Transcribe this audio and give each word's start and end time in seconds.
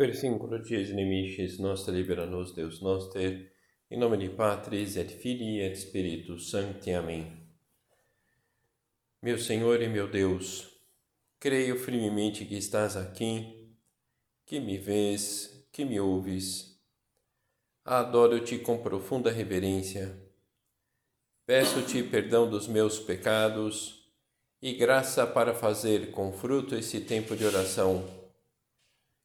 Versicolo 0.00 0.58
10 0.58 0.94
nemicis 0.94 1.58
nostre 1.58 1.92
libera 1.92 2.24
nos 2.24 2.54
Deus 2.54 2.80
noster, 2.80 3.52
in 3.90 3.98
nome 3.98 4.16
di 4.16 4.30
Patris 4.30 4.96
et 4.96 5.10
Filii 5.10 5.60
et 5.60 5.76
Spiritus 5.76 6.48
Sancti. 6.48 6.94
Amém. 6.94 7.30
Meu 9.20 9.38
Senhor 9.38 9.82
e 9.82 9.88
meu 9.88 10.08
Deus, 10.08 10.70
creio 11.38 11.76
firmemente 11.76 12.46
que 12.46 12.56
estás 12.56 12.96
aqui, 12.96 13.76
que 14.46 14.58
me 14.58 14.78
vês, 14.78 15.68
que 15.70 15.84
me 15.84 16.00
ouves. 16.00 16.80
Adoro-te 17.84 18.58
com 18.58 18.78
profunda 18.78 19.30
reverência. 19.30 20.18
Peço-te 21.44 22.02
perdão 22.02 22.48
dos 22.48 22.66
meus 22.66 22.98
pecados 22.98 24.10
e 24.62 24.72
graça 24.72 25.26
para 25.26 25.52
fazer 25.52 26.10
com 26.10 26.32
fruto 26.32 26.74
esse 26.74 27.02
tempo 27.02 27.36
de 27.36 27.44
oração 27.44 28.19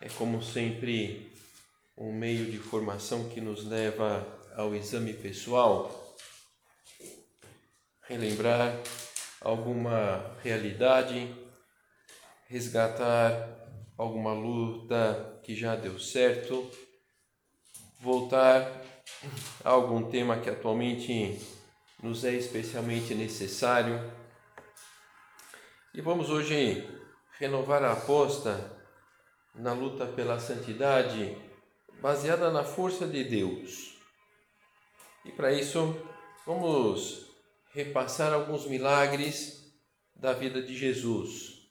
é 0.00 0.08
como 0.08 0.42
sempre 0.42 1.30
um 1.96 2.12
meio 2.12 2.50
de 2.50 2.58
formação 2.58 3.28
que 3.28 3.40
nos 3.40 3.66
leva 3.66 4.26
ao 4.56 4.74
exame 4.74 5.12
pessoal, 5.12 6.16
relembrar 8.08 8.80
alguma 9.40 10.36
realidade, 10.42 11.34
resgatar 12.48 13.48
alguma 13.98 14.32
luta 14.32 15.38
que 15.42 15.54
já 15.54 15.76
deu 15.76 15.98
certo, 15.98 16.70
voltar 18.00 18.82
a 19.62 19.68
algum 19.68 20.10
tema 20.10 20.40
que 20.40 20.48
atualmente 20.48 21.38
nos 22.02 22.24
é 22.24 22.32
especialmente 22.32 23.14
necessário. 23.14 24.00
E 25.92 26.00
vamos 26.00 26.30
hoje 26.30 26.88
renovar 27.38 27.84
a 27.84 27.92
aposta 27.92 28.79
na 29.54 29.72
luta 29.72 30.06
pela 30.06 30.38
santidade 30.38 31.36
baseada 32.00 32.50
na 32.50 32.64
força 32.64 33.06
de 33.06 33.24
Deus. 33.24 33.96
E 35.24 35.30
para 35.30 35.52
isso, 35.52 35.96
vamos 36.46 37.26
repassar 37.72 38.32
alguns 38.32 38.66
milagres 38.66 39.72
da 40.16 40.32
vida 40.32 40.62
de 40.62 40.76
Jesus. 40.76 41.68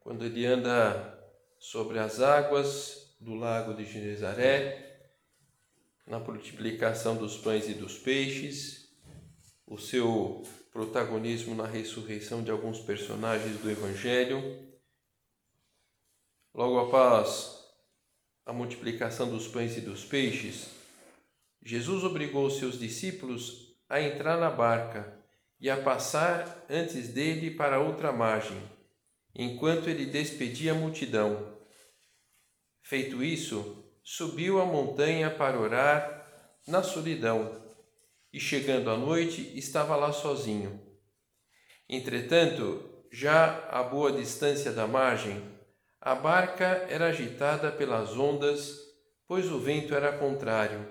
Quando 0.00 0.24
ele 0.24 0.44
anda 0.44 1.18
sobre 1.58 1.98
as 1.98 2.20
águas 2.20 3.16
do 3.20 3.34
lago 3.34 3.74
de 3.74 3.84
Genezaré, 3.84 4.90
na 6.06 6.18
multiplicação 6.18 7.16
dos 7.16 7.38
pães 7.38 7.68
e 7.68 7.74
dos 7.74 7.96
peixes, 7.96 8.88
o 9.66 9.78
seu 9.78 10.42
protagonismo 10.72 11.54
na 11.54 11.66
ressurreição 11.66 12.42
de 12.42 12.50
alguns 12.50 12.80
personagens 12.80 13.58
do 13.60 13.70
Evangelho 13.70 14.71
Logo 16.54 16.78
após 16.80 17.58
a 18.44 18.52
multiplicação 18.52 19.30
dos 19.30 19.48
pães 19.48 19.76
e 19.78 19.80
dos 19.80 20.04
peixes, 20.04 20.68
Jesus 21.64 22.04
obrigou 22.04 22.50
seus 22.50 22.78
discípulos 22.78 23.74
a 23.88 24.00
entrar 24.00 24.36
na 24.36 24.50
barca 24.50 25.18
e 25.60 25.70
a 25.70 25.80
passar 25.80 26.66
antes 26.68 27.08
dele 27.08 27.52
para 27.52 27.80
outra 27.80 28.12
margem, 28.12 28.60
enquanto 29.34 29.88
ele 29.88 30.06
despedia 30.06 30.72
a 30.72 30.74
multidão. 30.74 31.56
Feito 32.82 33.22
isso, 33.22 33.84
subiu 34.02 34.60
a 34.60 34.66
montanha 34.66 35.30
para 35.30 35.58
orar 35.58 36.26
na 36.66 36.82
solidão, 36.82 37.62
e 38.32 38.40
chegando 38.40 38.90
à 38.90 38.96
noite 38.96 39.56
estava 39.56 39.94
lá 39.94 40.12
sozinho. 40.12 40.80
Entretanto, 41.88 43.06
já 43.12 43.68
a 43.68 43.82
boa 43.82 44.10
distância 44.10 44.72
da 44.72 44.86
margem, 44.86 45.51
a 46.04 46.16
barca 46.16 46.84
era 46.90 47.06
agitada 47.06 47.70
pelas 47.70 48.16
ondas, 48.16 48.92
pois 49.24 49.48
o 49.52 49.60
vento 49.60 49.94
era 49.94 50.18
contrário. 50.18 50.84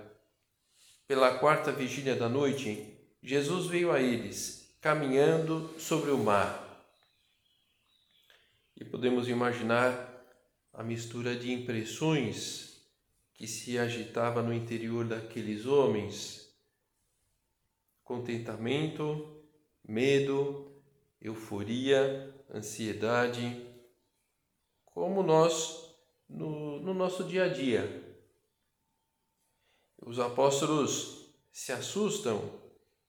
Pela 1.06 1.38
quarta 1.38 1.70
vigília 1.70 2.16
da 2.16 2.30
noite, 2.30 2.98
Jesus 3.22 3.68
veio 3.68 3.92
a 3.92 4.00
eles, 4.00 4.74
caminhando 4.80 5.70
sobre 5.78 6.12
o 6.12 6.18
mar. 6.18 6.66
E 8.80 8.86
podemos 8.86 9.28
imaginar 9.28 10.24
a 10.72 10.82
mistura 10.82 11.36
de 11.36 11.52
impressões 11.52 12.82
que 13.34 13.48
se 13.48 13.78
agitava 13.78 14.42
no 14.42 14.54
interior 14.54 15.04
daqueles 15.04 15.66
homens: 15.66 16.56
contentamento, 18.02 19.44
medo, 19.86 20.72
euforia, 21.22 22.34
ansiedade 22.50 23.71
como 24.92 25.24
nós 25.24 25.96
no, 26.30 26.80
no 26.80 26.94
nosso 26.94 27.24
dia 27.24 27.46
a 27.46 27.48
dia. 27.48 28.20
Os 30.06 30.20
apóstolos 30.20 31.34
se 31.52 31.72
assustam 31.72 32.62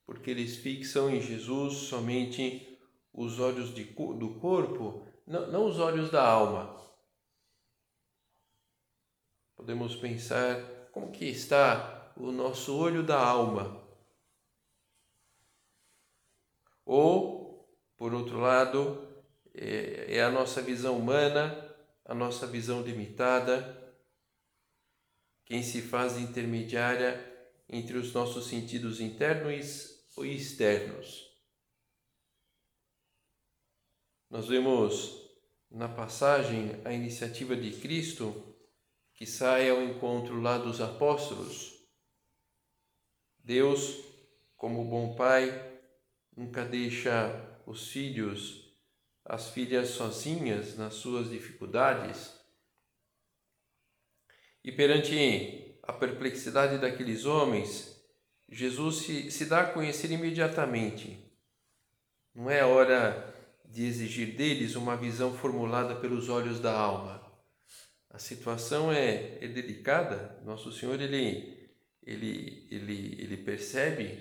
porque 0.05 0.31
eles 0.31 0.57
fixam 0.57 1.09
em 1.09 1.21
Jesus 1.21 1.87
somente 1.87 2.79
os 3.13 3.39
olhos 3.39 3.73
de, 3.73 3.83
do 3.83 4.39
corpo, 4.39 5.05
não, 5.25 5.51
não 5.51 5.65
os 5.65 5.79
olhos 5.79 6.09
da 6.09 6.25
alma. 6.27 6.75
Podemos 9.55 9.95
pensar 9.95 10.89
como 10.91 11.11
que 11.11 11.25
está 11.25 12.11
o 12.17 12.31
nosso 12.31 12.75
olho 12.75 13.03
da 13.03 13.19
alma. 13.19 13.81
Ou, 16.85 17.65
por 17.97 18.13
outro 18.13 18.39
lado, 18.39 19.07
é, 19.53 20.17
é 20.17 20.23
a 20.23 20.29
nossa 20.29 20.61
visão 20.61 20.97
humana 20.97 21.62
a 22.05 22.13
nossa 22.13 22.45
visão 22.45 22.81
limitada, 22.81 23.79
quem 25.45 25.63
se 25.63 25.81
faz 25.81 26.17
intermediária 26.17 27.31
entre 27.69 27.97
os 27.97 28.13
nossos 28.13 28.47
sentidos 28.47 28.99
internos 28.99 30.03
e 30.17 30.35
externos. 30.35 31.31
Nós 34.29 34.47
vemos 34.47 35.23
na 35.69 35.87
passagem 35.87 36.81
a 36.85 36.91
iniciativa 36.91 37.55
de 37.55 37.71
Cristo 37.79 38.55
que 39.13 39.25
sai 39.25 39.69
ao 39.69 39.81
encontro 39.81 40.41
lá 40.41 40.57
dos 40.57 40.81
apóstolos. 40.81 41.73
Deus, 43.39 44.03
como 44.55 44.85
bom 44.85 45.15
Pai, 45.15 45.81
nunca 46.35 46.65
deixa 46.65 47.61
os 47.65 47.89
filhos 47.89 48.62
as 49.25 49.49
filhas 49.49 49.89
sozinhas 49.89 50.77
nas 50.77 50.95
suas 50.95 51.29
dificuldades. 51.29 52.33
E 54.63 54.71
perante 54.71 55.77
a 55.83 55.93
perplexidade 55.93 56.77
daqueles 56.77 57.25
homens, 57.25 58.01
Jesus 58.49 58.97
se, 58.97 59.31
se 59.31 59.45
dá 59.45 59.61
a 59.61 59.71
conhecer 59.71 60.11
imediatamente. 60.11 61.31
Não 62.33 62.49
é 62.49 62.63
hora 62.63 63.33
de 63.65 63.85
exigir 63.85 64.35
deles 64.35 64.75
uma 64.75 64.95
visão 64.95 65.33
formulada 65.35 65.95
pelos 65.95 66.29
olhos 66.29 66.59
da 66.59 66.73
alma. 66.73 67.21
A 68.09 68.19
situação 68.19 68.91
é, 68.91 69.37
é 69.41 69.47
delicada. 69.47 70.39
Nosso 70.43 70.71
Senhor 70.71 71.01
ele, 71.01 71.71
ele, 72.03 72.67
ele, 72.69 73.17
ele 73.19 73.37
percebe 73.37 74.19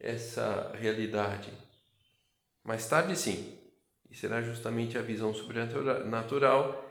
essa 0.00 0.72
realidade. 0.74 1.52
Mais 2.64 2.88
tarde, 2.88 3.16
sim, 3.16 3.55
e 4.10 4.16
será 4.16 4.42
justamente 4.42 4.96
a 4.96 5.02
visão 5.02 5.34
sobrenatural 5.34 6.84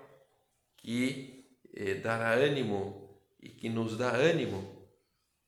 que 0.78 1.46
eh, 1.74 1.96
dará 1.96 2.34
ânimo 2.34 3.20
e 3.42 3.50
que 3.50 3.70
nos 3.70 3.98
dá 3.98 4.12
ânimo, 4.16 4.88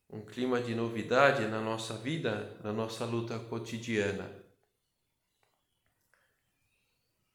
um 0.10 0.22
clima 0.22 0.62
de 0.62 0.74
novidade 0.74 1.46
na 1.48 1.60
nossa 1.60 1.96
vida, 1.98 2.58
na 2.64 2.72
nossa 2.72 3.06
luta 3.06 3.38
cotidiana. 3.38 4.32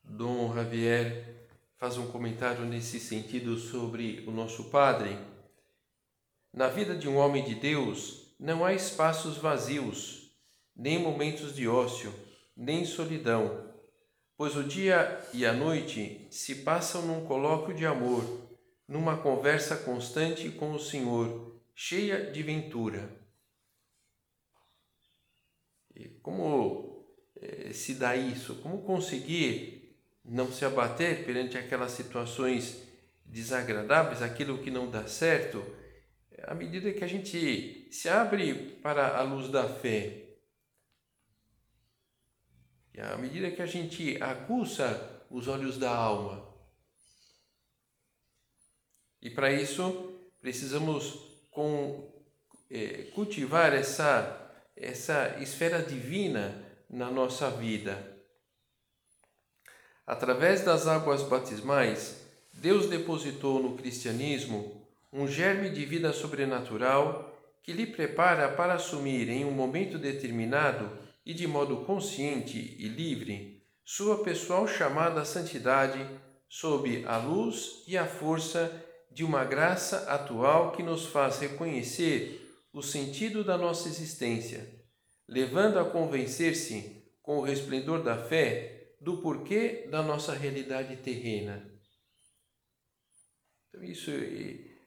Dom 0.03 0.55
Javier 0.55 1.49
faz 1.77 1.99
um 1.99 2.11
comentário 2.11 2.65
nesse 2.65 2.99
sentido 2.99 3.59
sobre 3.59 4.25
o 4.27 4.31
nosso 4.31 4.71
Padre. 4.71 5.19
Na 6.53 6.69
vida 6.69 6.97
de 6.97 7.09
um 7.09 7.17
homem 7.17 7.45
de 7.45 7.55
Deus 7.55 8.35
não 8.39 8.65
há 8.65 8.73
espaços 8.73 9.37
vazios, 9.37 10.31
nem 10.75 10.99
momentos 10.99 11.55
de 11.55 11.69
ócio, 11.69 12.13
nem 12.57 12.85
solidão 12.85 13.72
pois 14.43 14.57
o 14.57 14.65
dia 14.65 15.25
e 15.33 15.47
a 15.47 15.53
noite 15.53 16.27
se 16.29 16.65
passam 16.65 17.03
num 17.03 17.25
colóquio 17.25 17.73
de 17.77 17.87
amor, 17.87 18.25
numa 18.89 19.17
conversa 19.17 19.77
constante 19.77 20.51
com 20.51 20.73
o 20.73 20.81
Senhor, 20.81 21.63
cheia 21.77 22.29
de 22.33 22.43
ventura. 22.43 23.09
E 25.95 26.09
como 26.21 27.07
eh, 27.41 27.73
se 27.73 27.95
dá 27.95 28.17
isso? 28.17 28.57
Como 28.57 28.83
conseguir 28.83 29.97
não 30.25 30.51
se 30.51 30.65
abater 30.65 31.25
perante 31.25 31.57
aquelas 31.57 31.93
situações 31.93 32.83
desagradáveis, 33.25 34.23
aquilo 34.23 34.59
que 34.59 34.73
não 34.73 34.91
dá 34.91 35.07
certo? 35.07 35.65
À 36.49 36.53
medida 36.57 36.93
que 36.93 37.05
a 37.05 37.09
gente 37.09 37.87
se 37.93 38.09
abre 38.09 38.81
para 38.83 39.19
a 39.19 39.23
luz 39.23 39.49
da 39.53 39.69
fé, 39.69 40.22
e 42.95 43.01
à 43.01 43.17
medida 43.17 43.51
que 43.51 43.63
a 43.63 43.67
gente 43.67 44.23
aguça 44.23 45.25
os 45.31 45.49
olhos 45.49 45.79
da 45.79 45.91
alma, 45.91 46.53
e 49.21 49.31
para 49.31 49.53
isso 49.53 50.19
precisamos 50.41 51.47
com, 51.51 52.13
é, 52.69 53.05
cultivar 53.15 53.73
essa, 53.73 54.53
essa 54.77 55.37
esfera 55.41 55.81
divina 55.81 56.61
na 56.91 57.11
nossa 57.11 57.49
vida. 57.51 58.13
Através 60.05 60.63
das 60.63 60.89
águas 60.89 61.23
batismais, 61.23 62.21
Deus 62.53 62.89
depositou 62.89 63.63
no 63.63 63.77
cristianismo 63.77 64.87
um 65.13 65.29
germe 65.29 65.71
de 65.71 65.85
vida 65.85 66.13
sobrenatural 66.13 67.29
que 67.63 67.73
lhe 67.73 67.87
prepara 67.87 68.49
para 68.49 68.75
assumir 68.75 69.29
em 69.29 69.45
um 69.45 69.53
momento 69.53 69.99
determinado 69.99 70.91
e 71.25 71.33
de 71.33 71.47
modo 71.47 71.85
consciente 71.85 72.59
e 72.59 72.89
livre 72.89 73.63
sua 73.85 74.23
pessoal 74.23 74.67
chamada 74.67 75.21
à 75.21 75.25
santidade 75.25 75.99
sob 76.49 77.05
a 77.07 77.17
luz 77.19 77.83
e 77.87 77.97
a 77.97 78.07
força 78.07 78.85
de 79.11 79.25
uma 79.25 79.45
graça 79.45 80.11
atual 80.11 80.73
que 80.73 80.83
nos 80.83 81.07
faz 81.07 81.39
reconhecer 81.39 82.41
o 82.73 82.81
sentido 82.83 83.45
da 83.45 83.59
nossa 83.59 83.89
existência, 83.89 84.83
levando 85.29 85.79
a 85.79 85.85
convencer-se, 85.85 87.03
com 87.21 87.39
o 87.39 87.43
resplendor 87.43 88.03
da 88.03 88.17
fé, 88.17 88.95
do 89.01 89.21
porquê 89.21 89.89
da 89.91 90.03
nossa 90.03 90.33
realidade 90.33 90.97
terrena. 90.97 91.71
Então, 93.69 93.83
isso, 93.85 94.11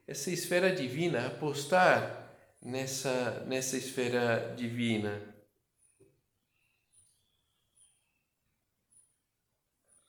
essa 0.08 0.32
esfera 0.32 0.74
divina, 0.74 1.28
apostar 1.28 2.36
nessa, 2.62 3.44
nessa 3.46 3.78
esfera 3.78 4.56
divina 4.56 5.35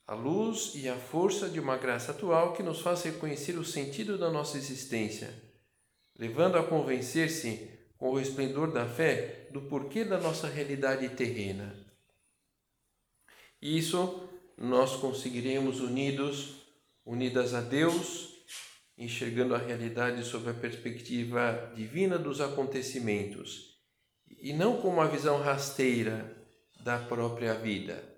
a 0.06 0.14
luz 0.14 0.72
e 0.76 0.88
a 0.88 0.96
força 0.96 1.48
de 1.48 1.58
uma 1.58 1.76
graça 1.76 2.12
atual 2.12 2.52
que 2.52 2.62
nos 2.62 2.80
faz 2.80 3.02
reconhecer 3.02 3.58
o 3.58 3.64
sentido 3.64 4.16
da 4.16 4.30
nossa 4.30 4.56
existência, 4.56 5.34
levando 6.16 6.56
a 6.56 6.62
convencer-se 6.62 7.70
com 7.98 8.12
o 8.12 8.20
esplendor 8.20 8.72
da 8.72 8.86
fé 8.86 9.48
do 9.50 9.62
porquê 9.62 10.04
da 10.04 10.18
nossa 10.18 10.46
realidade 10.46 11.08
terrena. 11.10 11.74
Isso 13.60 14.28
nós 14.56 14.94
conseguiremos 14.96 15.80
unidos, 15.80 16.62
unidas 17.04 17.52
a 17.52 17.60
Deus, 17.60 18.36
enxergando 18.96 19.54
a 19.54 19.58
realidade 19.58 20.24
sob 20.24 20.48
a 20.48 20.54
perspectiva 20.54 21.72
divina 21.74 22.16
dos 22.16 22.40
acontecimentos 22.40 23.76
e 24.40 24.52
não 24.52 24.80
com 24.80 24.88
uma 24.88 25.08
visão 25.08 25.40
rasteira 25.40 26.36
da 26.80 26.98
própria 26.98 27.54
vida. 27.54 28.15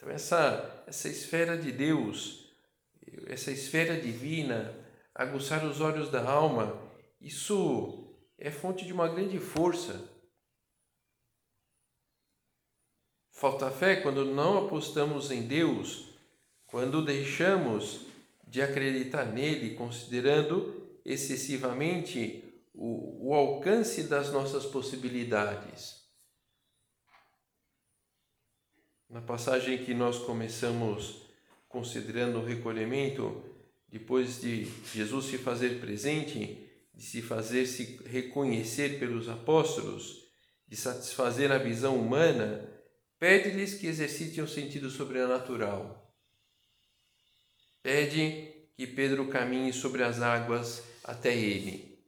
Então, 0.00 0.10
essa, 0.10 0.82
essa 0.86 1.10
esfera 1.10 1.58
de 1.58 1.70
Deus, 1.70 2.50
essa 3.26 3.50
esfera 3.50 4.00
divina, 4.00 4.74
aguçar 5.14 5.62
os 5.62 5.82
olhos 5.82 6.10
da 6.10 6.26
alma, 6.26 6.90
isso 7.20 8.16
é 8.38 8.50
fonte 8.50 8.86
de 8.86 8.94
uma 8.94 9.06
grande 9.08 9.38
força. 9.38 10.08
Falta 13.30 13.70
fé 13.70 13.96
quando 13.96 14.24
não 14.24 14.64
apostamos 14.64 15.30
em 15.30 15.46
Deus, 15.46 16.14
quando 16.64 17.04
deixamos 17.04 18.06
de 18.48 18.62
acreditar 18.62 19.26
nele, 19.26 19.74
considerando 19.74 20.98
excessivamente 21.04 22.42
o, 22.72 23.28
o 23.28 23.34
alcance 23.34 24.04
das 24.04 24.32
nossas 24.32 24.64
possibilidades. 24.64 25.99
Na 29.10 29.20
passagem 29.20 29.84
que 29.84 29.92
nós 29.92 30.20
começamos 30.20 31.22
considerando 31.68 32.38
o 32.38 32.44
recolhimento, 32.44 33.42
depois 33.88 34.40
de 34.40 34.66
Jesus 34.94 35.24
se 35.24 35.36
fazer 35.36 35.80
presente, 35.80 36.70
de 36.94 37.02
se 37.02 37.20
fazer 37.20 37.66
se 37.66 38.00
reconhecer 38.06 39.00
pelos 39.00 39.28
apóstolos, 39.28 40.28
de 40.68 40.76
satisfazer 40.76 41.50
a 41.50 41.58
visão 41.58 41.96
humana, 41.96 42.70
pede-lhes 43.18 43.74
que 43.74 43.88
exercitem 43.88 44.44
o 44.44 44.48
sentido 44.48 44.88
sobrenatural. 44.88 46.14
Pede 47.82 48.48
que 48.76 48.86
Pedro 48.86 49.26
caminhe 49.26 49.72
sobre 49.72 50.04
as 50.04 50.22
águas 50.22 50.84
até 51.02 51.36
ele. 51.36 51.98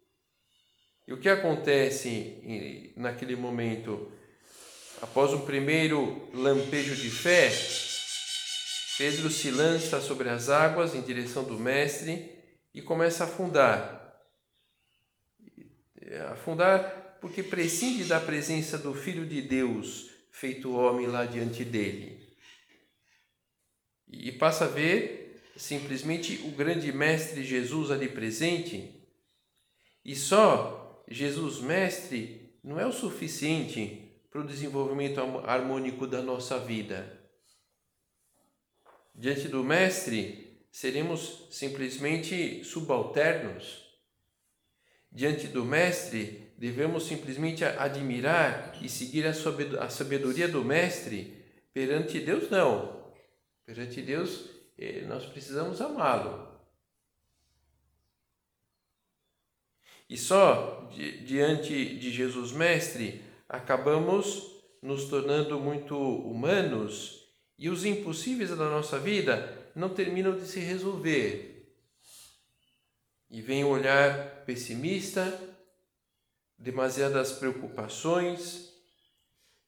E 1.09 1.13
o 1.13 1.19
que 1.19 1.29
acontece 1.29 2.93
naquele 2.97 3.35
momento? 3.35 4.22
Após 5.03 5.33
um 5.33 5.41
primeiro 5.41 6.31
lampejo 6.33 6.95
de 6.95 7.11
fé, 7.11 7.51
Pedro 8.97 9.29
se 9.31 9.51
lança 9.51 10.01
sobre 10.01 10.29
as 10.29 10.49
águas 10.49 10.95
em 10.95 11.03
direção 11.03 11.43
do 11.43 11.59
Mestre 11.59 12.31
e 12.73 12.81
começa 12.81 13.25
a 13.25 13.27
afundar. 13.27 14.17
Afundar 16.31 17.19
porque 17.21 17.43
prescinde 17.43 18.05
da 18.05 18.21
presença 18.21 18.79
do 18.79 18.95
Filho 18.95 19.27
de 19.27 19.43
Deus, 19.43 20.09
feito 20.31 20.73
homem 20.73 21.09
lá 21.09 21.25
diante 21.25 21.65
dele. 21.65 22.25
E 24.07 24.31
passa 24.31 24.67
a 24.67 24.69
ver 24.69 25.43
simplesmente 25.57 26.43
o 26.45 26.53
grande 26.53 26.93
Mestre 26.93 27.43
Jesus 27.43 27.91
ali 27.91 28.09
presente. 28.09 29.05
E 30.05 30.15
só 30.15 31.05
Jesus 31.09 31.59
Mestre 31.59 32.57
não 32.63 32.79
é 32.79 32.87
o 32.87 32.93
suficiente 32.93 34.02
para 34.32 34.40
o 34.40 34.46
desenvolvimento 34.46 35.20
harmônico 35.44 36.06
da 36.06 36.23
nossa 36.23 36.58
vida. 36.58 37.20
Diante 39.14 39.46
do 39.46 39.62
Mestre, 39.62 40.67
seremos 40.73 41.49
simplesmente 41.50 42.64
subalternos. 42.64 43.84
Diante 45.10 45.48
do 45.48 45.67
Mestre, 45.67 46.51
devemos 46.56 47.05
simplesmente 47.05 47.62
admirar 47.62 48.79
e 48.81 48.89
seguir 48.89 49.27
a 49.27 49.91
sabedoria 49.91 50.48
do 50.48 50.65
Mestre. 50.65 51.44
Perante 51.74 52.19
Deus, 52.19 52.48
não. 52.48 53.12
Perante 53.67 54.01
Deus, 54.01 54.48
eh, 54.79 55.03
nós 55.03 55.27
precisamos 55.27 55.79
amá-lo. 55.82 56.51
E 60.08 60.17
só 60.17 60.89
diante 61.27 61.98
de 61.98 62.10
Jesus 62.10 62.53
Mestre 62.53 63.31
acabamos 63.53 64.51
nos 64.81 65.05
tornando 65.05 65.61
muito 65.61 65.94
humanos 65.94 67.29
e 67.59 67.69
os 67.69 67.85
impossíveis 67.85 68.49
da 68.49 68.56
nossa 68.56 68.99
vida 68.99 69.71
não 69.77 69.91
terminam 69.91 70.35
de 70.35 70.47
se 70.47 70.59
resolver. 70.59 71.77
E 73.31 73.43
vem 73.43 73.63
um 73.63 73.69
olhar 73.69 74.44
pessimista, 74.47 75.39
demasiadas 76.59 77.32
preocupações, 77.32 78.73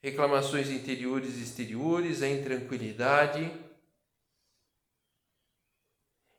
reclamações 0.02 0.70
interiores 0.70 1.36
e 1.36 1.42
exteriores, 1.42 2.22
a 2.22 2.28
intranquilidade. 2.28 3.52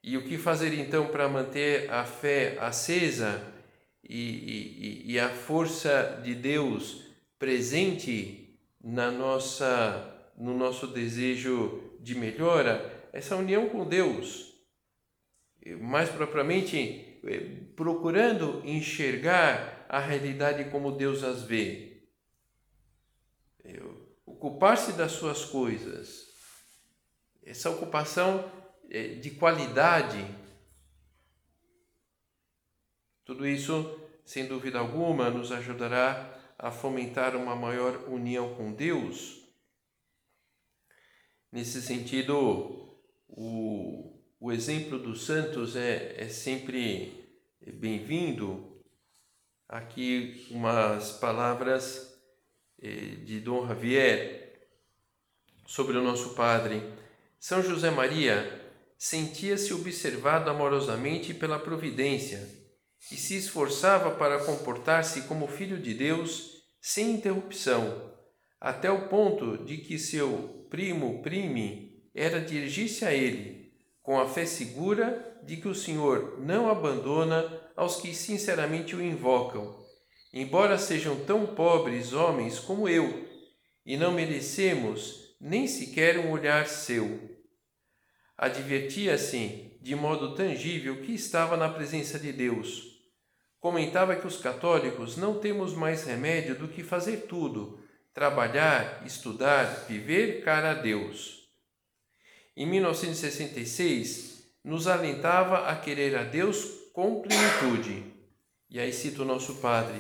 E 0.04 0.18
o 0.18 0.24
que 0.24 0.38
fazer 0.38 0.74
então 0.74 1.08
para 1.08 1.30
manter 1.30 1.92
a 1.92 2.06
fé 2.06 2.58
acesa 2.60 3.42
e, 4.04 5.04
e, 5.06 5.12
e 5.14 5.20
a 5.20 5.30
força 5.30 6.22
de 6.24 6.36
Deus 6.36 7.05
presente 7.38 8.60
na 8.82 9.12
nossa 9.12 10.12
no 10.38 10.58
nosso 10.58 10.88
desejo 10.88 11.98
de 12.00 12.16
melhora, 12.16 13.10
essa 13.14 13.36
união 13.36 13.70
com 13.70 13.88
Deus. 13.88 14.54
Mais 15.80 16.10
propriamente, 16.10 17.20
eh, 17.24 17.64
procurando 17.76 18.62
enxergar 18.66 19.86
a 19.90 20.00
realidade 20.00 20.70
como 20.70 20.92
Deus 20.92 21.24
as 21.24 21.44
vê. 21.44 22.04
Ocupar-se 24.26 24.94
das 24.94 25.14
suas 25.14 25.46
coisas. 25.46 26.28
Essa 27.44 27.70
ocupação 27.70 28.52
eh, 28.90 29.16
de 29.16 29.32
qualidade. 29.32 30.24
Tudo 33.24 33.48
isso, 33.48 34.00
sem 34.24 34.46
dúvida 34.46 34.78
alguma, 34.78 35.32
nos 35.32 35.52
ajudará 35.52 36.32
a 36.58 36.72
fomentar 36.72 37.36
uma 37.36 37.56
maior 37.56 38.08
união 38.08 38.56
com 38.56 38.74
Deus. 38.74 39.44
Nesse 41.52 41.82
sentido, 41.82 42.98
o, 43.28 44.20
o 44.40 44.52
exemplo 44.52 44.98
dos 44.98 45.26
santos 45.26 45.76
é, 45.76 46.16
é 46.18 46.30
sempre 46.30 47.40
bem-vindo. 47.62 48.82
Aqui 49.68 50.48
umas 50.52 51.14
palavras 51.14 52.16
eh, 52.82 53.16
de 53.24 53.40
Dom 53.40 53.68
Javier 53.68 54.70
sobre 55.66 55.98
o 55.98 56.04
nosso 56.04 56.36
Padre. 56.36 56.82
São 57.40 57.62
José 57.62 57.90
Maria 57.90 58.64
sentia-se 58.98 59.74
observado 59.74 60.50
amorosamente 60.50 61.34
pela 61.34 61.60
providência 61.60 62.65
e 63.12 63.16
se 63.16 63.38
esforçava 63.38 64.12
para 64.12 64.44
comportar-se 64.44 65.22
como 65.24 65.48
filho 65.48 65.80
de 65.80 65.94
Deus 65.94 66.64
sem 66.82 67.12
interrupção, 67.12 68.14
até 68.60 68.90
o 68.90 69.08
ponto 69.08 69.64
de 69.64 69.78
que 69.78 69.98
seu 70.00 70.68
primo 70.70 71.22
prime 71.22 72.04
era 72.14 72.40
dirigir-se 72.40 73.06
a 73.06 73.14
ele, 73.14 73.74
com 74.02 74.20
a 74.20 74.28
fé 74.28 74.46
segura 74.46 75.40
de 75.44 75.58
que 75.58 75.68
o 75.68 75.76
Senhor 75.76 76.40
não 76.40 76.70
abandona 76.70 77.62
aos 77.76 77.98
que 77.98 78.14
sinceramente 78.14 78.96
o 78.96 79.04
invocam, 79.04 79.84
embora 80.34 80.78
sejam 80.78 81.24
tão 81.26 81.46
pobres 81.48 82.14
homens 82.14 82.60
como 82.60 82.88
eu, 82.90 83.28
e 83.86 83.98
não 83.98 84.12
merecemos 84.12 85.36
nem 85.40 85.68
sequer 85.68 86.18
um 86.18 86.32
olhar 86.32 86.68
seu. 86.68 87.36
Advertia-se 88.38 89.78
de 89.82 89.96
modo 89.96 90.34
tangível 90.36 91.02
que 91.04 91.14
estava 91.14 91.56
na 91.56 91.70
presença 91.70 92.18
de 92.18 92.34
Deus. 92.34 92.95
Comentava 93.66 94.16
que 94.16 94.28
os 94.28 94.38
católicos 94.38 95.18
não 95.18 95.40
temos 95.40 95.74
mais 95.74 96.04
remédio 96.04 96.54
do 96.54 96.68
que 96.68 96.84
fazer 96.84 97.26
tudo, 97.28 97.80
trabalhar, 98.14 99.02
estudar, 99.04 99.88
viver 99.88 100.44
cara 100.44 100.70
a 100.70 100.74
Deus. 100.76 101.50
Em 102.56 102.68
1966, 102.68 104.52
nos 104.64 104.86
alentava 104.86 105.68
a 105.68 105.76
querer 105.76 106.16
a 106.16 106.24
Deus 106.24 106.64
com 106.94 107.24
plenitude. 107.24 108.14
E 108.70 108.80
aí 108.80 108.94
cito 108.94 109.24
o 109.24 109.26
nosso 109.26 109.56
Padre: 109.56 110.00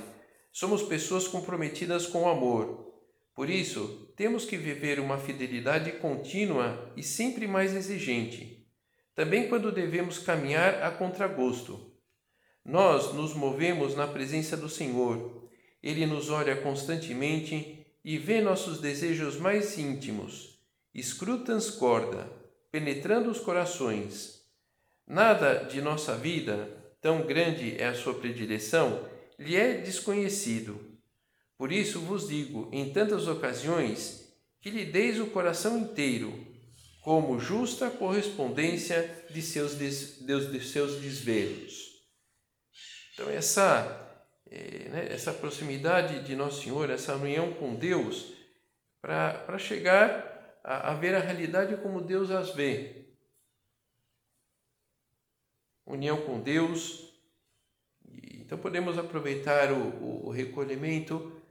somos 0.52 0.84
pessoas 0.84 1.28
comprometidas 1.28 2.06
com 2.06 2.22
o 2.26 2.30
amor, 2.30 2.94
por 3.34 3.50
isso, 3.50 4.14
temos 4.16 4.46
que 4.46 4.58
viver 4.58 5.00
uma 5.00 5.18
fidelidade 5.18 5.92
contínua 5.94 6.94
e 6.96 7.02
sempre 7.02 7.48
mais 7.48 7.76
exigente, 7.76 8.64
também 9.16 9.50
quando 9.50 9.72
devemos 9.72 10.20
caminhar 10.20 10.84
a 10.84 10.92
contragosto. 10.92 11.95
Nós 12.66 13.14
nos 13.14 13.34
movemos 13.34 13.96
na 13.96 14.08
presença 14.08 14.58
do 14.58 14.68
Senhor. 14.68 15.48
Ele 15.84 16.06
nos 16.06 16.30
olha 16.30 16.56
constantemente 16.56 17.86
e 18.04 18.18
vê 18.18 18.42
nossos 18.42 18.82
desejos 18.82 19.38
mais 19.38 19.78
íntimos. 19.78 20.60
Escruta 20.94 21.58
corda, 21.78 22.28
penetrando 22.72 23.30
os 23.30 23.40
corações. 23.40 24.42
Nada 25.08 25.66
de 25.66 25.82
nossa 25.82 26.16
vida, 26.16 26.68
tão 27.00 27.22
grande 27.22 27.76
é 27.78 27.86
a 27.86 27.94
sua 27.94 28.16
predileção, 28.16 29.08
lhe 29.38 29.56
é 29.56 29.76
desconhecido 29.76 30.96
por 31.58 31.72
isso 31.72 32.00
vos 32.02 32.28
digo, 32.28 32.70
em 32.72 32.92
tantas 32.92 33.28
ocasiões, 33.28 34.28
que 34.62 34.70
lhe 34.70 34.86
deis 34.86 35.20
o 35.20 35.28
coração 35.28 35.78
inteiro, 35.78 36.34
como 37.02 37.40
justa 37.40 37.90
correspondência 37.90 39.26
de 39.30 39.42
seus, 39.42 39.76
des, 39.76 40.20
de 40.20 40.60
seus 40.62 41.00
desvelos. 41.00 41.85
Então, 43.16 43.30
essa, 43.30 44.22
é, 44.52 44.90
né, 44.90 45.08
essa 45.10 45.34
proximidade 45.34 46.22
de 46.26 46.36
Nosso 46.36 46.64
Senhor, 46.64 46.90
essa 46.90 47.16
união 47.16 47.54
com 47.54 47.74
Deus, 47.74 48.34
para 49.02 49.58
chegar 49.58 50.60
a, 50.62 50.92
a 50.92 50.94
ver 50.96 51.16
a 51.16 51.20
realidade 51.20 51.78
como 51.78 52.02
Deus 52.02 52.30
as 52.30 52.54
vê. 52.54 53.06
União 55.86 56.26
com 56.26 56.42
Deus. 56.42 57.10
Então, 58.34 58.58
podemos 58.58 58.98
aproveitar 58.98 59.72
o, 59.72 60.26
o 60.28 60.30
recolhimento 60.30 61.42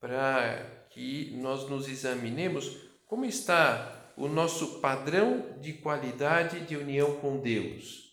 para 0.00 0.88
que 0.90 1.30
nós 1.36 1.70
nos 1.70 1.88
examinemos 1.88 2.90
como 3.06 3.24
está 3.24 4.12
o 4.16 4.26
nosso 4.26 4.80
padrão 4.80 5.56
de 5.60 5.74
qualidade 5.74 6.66
de 6.66 6.76
união 6.76 7.20
com 7.20 7.38
Deus. 7.38 8.12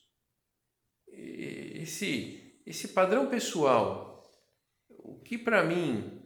Esse, 1.11 2.38
esse 2.69 2.89
padrão 2.89 3.27
pessoal, 3.27 4.23
o 4.87 5.19
que 5.21 5.39
para 5.39 5.63
mim 5.63 6.21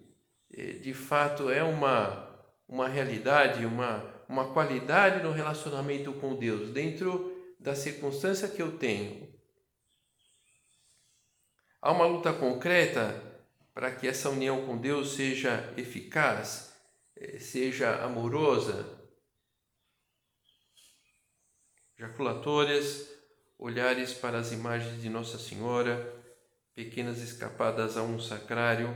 eh, 0.51 0.73
de 0.73 0.93
fato 0.93 1.49
é 1.49 1.63
uma, 1.63 2.45
uma 2.67 2.89
realidade, 2.89 3.65
uma, 3.65 4.03
uma 4.27 4.51
qualidade 4.51 5.23
no 5.23 5.31
relacionamento 5.31 6.11
com 6.11 6.35
Deus, 6.35 6.71
dentro 6.71 7.55
da 7.57 7.73
circunstância 7.73 8.49
que 8.49 8.61
eu 8.61 8.77
tenho. 8.77 9.33
Há 11.81 11.93
uma 11.93 12.05
luta 12.05 12.33
concreta 12.33 13.23
para 13.73 13.95
que 13.95 14.05
essa 14.05 14.29
união 14.29 14.65
com 14.65 14.77
Deus 14.77 15.15
seja 15.15 15.73
eficaz, 15.77 16.75
eh, 17.15 17.39
seja 17.39 18.03
amorosa. 18.03 19.01
Jaculatórias, 21.97 23.09
olhares 23.57 24.13
para 24.13 24.39
as 24.39 24.51
imagens 24.51 25.01
de 25.01 25.09
Nossa 25.09 25.39
Senhora, 25.39 26.21
pequenas 26.75 27.19
escapadas 27.21 27.97
a 27.97 28.03
um 28.03 28.19
sacrário. 28.19 28.93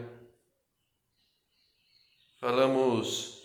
Falamos 2.39 3.37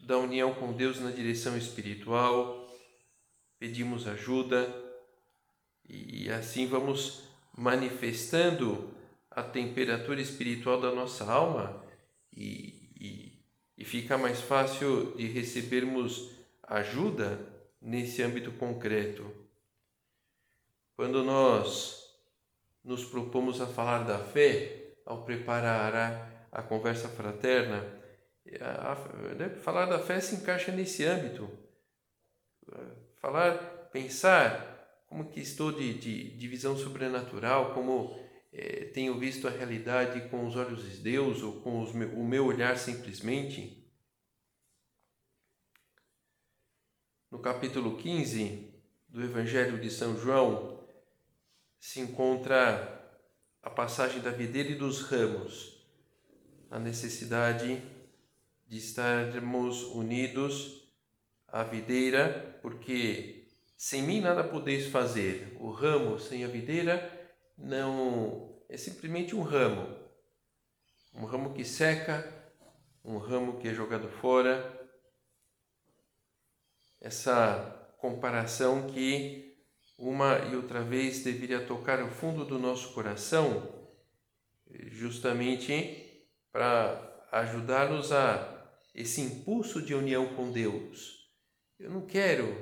da 0.00 0.18
união 0.18 0.54
com 0.54 0.72
Deus 0.72 0.98
na 1.00 1.10
direção 1.10 1.56
espiritual, 1.56 2.68
pedimos 3.58 4.06
ajuda 4.06 4.72
e 5.88 6.30
assim 6.30 6.66
vamos 6.66 7.22
manifestando 7.56 8.94
a 9.30 9.42
temperatura 9.42 10.20
espiritual 10.20 10.80
da 10.80 10.92
nossa 10.92 11.30
alma 11.30 11.84
e, 12.32 12.90
e, 13.00 13.44
e 13.76 13.84
fica 13.84 14.16
mais 14.16 14.40
fácil 14.40 15.14
de 15.16 15.26
recebermos 15.26 16.30
ajuda 16.62 17.38
nesse 17.80 18.22
âmbito 18.22 18.52
concreto. 18.52 19.30
Quando 20.96 21.22
nós 21.22 21.99
nos 22.84 23.04
propomos 23.04 23.60
a 23.60 23.66
falar 23.66 24.04
da 24.04 24.18
fé, 24.18 24.94
ao 25.04 25.24
preparar 25.24 25.94
a, 25.94 26.60
a 26.60 26.62
conversa 26.62 27.08
fraterna, 27.08 27.84
a, 28.60 28.92
a, 28.92 29.34
né, 29.34 29.50
falar 29.50 29.86
da 29.86 29.98
fé 29.98 30.20
se 30.20 30.36
encaixa 30.36 30.72
nesse 30.72 31.04
âmbito. 31.04 31.48
Falar, 33.20 33.58
pensar 33.92 35.04
como 35.08 35.28
que 35.28 35.40
estou 35.40 35.72
de, 35.72 35.94
de, 35.94 36.36
de 36.36 36.48
visão 36.48 36.76
sobrenatural, 36.76 37.74
como 37.74 38.16
é, 38.52 38.86
tenho 38.86 39.18
visto 39.18 39.46
a 39.46 39.50
realidade 39.50 40.28
com 40.28 40.46
os 40.46 40.56
olhos 40.56 40.88
de 40.88 40.96
Deus 40.98 41.42
ou 41.42 41.60
com 41.60 41.82
os, 41.82 41.90
o 41.90 42.24
meu 42.24 42.46
olhar 42.46 42.78
simplesmente? 42.78 43.76
No 47.30 47.40
capítulo 47.40 47.96
15 47.96 48.74
do 49.08 49.22
Evangelho 49.22 49.80
de 49.80 49.90
São 49.90 50.16
João 50.16 50.79
se 51.80 51.98
encontra 51.98 53.00
a 53.62 53.70
passagem 53.70 54.20
da 54.20 54.30
videira 54.30 54.68
e 54.68 54.74
dos 54.74 55.00
ramos, 55.00 55.82
a 56.70 56.78
necessidade 56.78 57.82
de 58.68 58.76
estarmos 58.76 59.82
unidos 59.84 60.88
à 61.48 61.64
videira, 61.64 62.58
porque 62.62 63.48
sem 63.76 64.02
mim 64.02 64.20
nada 64.20 64.44
podeis 64.44 64.86
fazer. 64.88 65.56
O 65.58 65.70
ramo 65.70 66.18
sem 66.18 66.44
a 66.44 66.48
videira 66.48 67.10
não 67.56 68.62
é 68.68 68.76
simplesmente 68.76 69.34
um 69.34 69.42
ramo, 69.42 69.98
um 71.14 71.24
ramo 71.24 71.52
que 71.54 71.64
seca, 71.64 72.32
um 73.04 73.16
ramo 73.16 73.58
que 73.58 73.68
é 73.68 73.74
jogado 73.74 74.08
fora. 74.08 74.78
Essa 77.00 77.94
comparação 77.98 78.86
que 78.86 79.49
uma 80.00 80.38
e 80.50 80.56
outra 80.56 80.82
vez 80.82 81.22
deveria 81.22 81.64
tocar 81.64 82.02
o 82.02 82.10
fundo 82.10 82.44
do 82.44 82.58
nosso 82.58 82.94
coração, 82.94 83.70
justamente 84.88 86.26
para 86.50 87.28
ajudar-nos 87.30 88.10
a 88.10 88.78
esse 88.94 89.20
impulso 89.20 89.82
de 89.82 89.94
união 89.94 90.34
com 90.34 90.50
Deus. 90.50 91.30
Eu 91.78 91.90
não 91.90 92.06
quero 92.06 92.56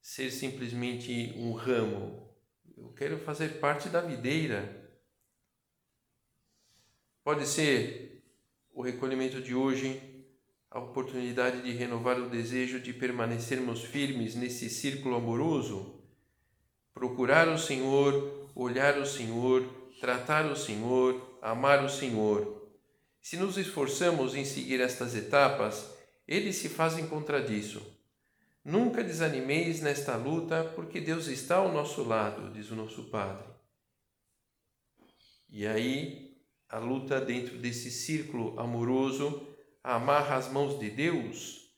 ser 0.00 0.30
simplesmente 0.30 1.32
um 1.36 1.52
ramo, 1.52 2.28
eu 2.76 2.92
quero 2.92 3.18
fazer 3.18 3.60
parte 3.60 3.88
da 3.88 4.02
videira. 4.02 4.82
Pode 7.24 7.46
ser 7.46 8.22
o 8.70 8.82
recolhimento 8.82 9.40
de 9.40 9.54
hoje 9.54 10.14
a 10.70 10.80
oportunidade 10.80 11.62
de 11.62 11.70
renovar 11.70 12.18
o 12.18 12.28
desejo 12.28 12.80
de 12.80 12.92
permanecermos 12.92 13.82
firmes 13.82 14.34
nesse 14.34 14.68
círculo 14.68 15.14
amoroso, 15.14 16.03
procurar 16.94 17.48
o 17.48 17.58
Senhor, 17.58 18.48
olhar 18.54 18.96
o 18.98 19.04
Senhor, 19.04 19.68
tratar 20.00 20.46
o 20.46 20.56
Senhor, 20.56 21.38
amar 21.42 21.84
o 21.84 21.88
Senhor. 21.88 22.70
Se 23.20 23.36
nos 23.36 23.58
esforçamos 23.58 24.34
em 24.34 24.44
seguir 24.44 24.80
estas 24.80 25.16
etapas, 25.16 25.90
eles 26.26 26.56
se 26.56 26.68
fazem 26.68 27.06
contradisso. 27.06 27.82
Nunca 28.64 29.04
desanimeis 29.04 29.80
nesta 29.82 30.16
luta, 30.16 30.64
porque 30.74 31.00
Deus 31.00 31.26
está 31.26 31.56
ao 31.56 31.72
nosso 31.72 32.02
lado, 32.02 32.50
diz 32.52 32.70
o 32.70 32.76
nosso 32.76 33.04
Padre. 33.04 33.44
E 35.50 35.66
aí, 35.66 36.36
a 36.68 36.78
luta 36.78 37.20
dentro 37.20 37.58
desse 37.58 37.90
círculo 37.90 38.58
amoroso 38.58 39.46
amarra 39.82 40.36
as 40.36 40.50
mãos 40.50 40.78
de 40.78 40.88
Deus, 40.88 41.70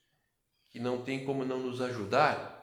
que 0.70 0.78
não 0.78 1.02
tem 1.02 1.24
como 1.24 1.44
não 1.44 1.58
nos 1.58 1.80
ajudar. 1.80 2.55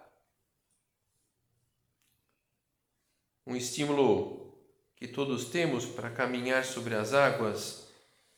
Um 3.45 3.55
estímulo 3.55 4.57
que 4.95 5.07
todos 5.07 5.45
temos 5.45 5.85
para 5.85 6.09
caminhar 6.09 6.63
sobre 6.63 6.95
as 6.95 7.13
águas 7.13 7.87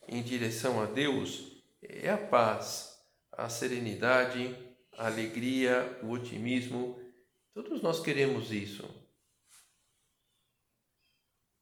em 0.08 0.24
direção 0.24 0.82
a 0.82 0.86
Deus 0.86 1.62
é 1.82 2.10
a 2.10 2.18
paz, 2.18 3.00
a 3.32 3.48
serenidade, 3.50 4.56
a 4.98 5.08
alegria, 5.08 6.00
o 6.02 6.10
otimismo. 6.10 7.00
Todos 7.54 7.82
nós 7.82 8.00
queremos 8.00 8.52
isso. 8.52 8.84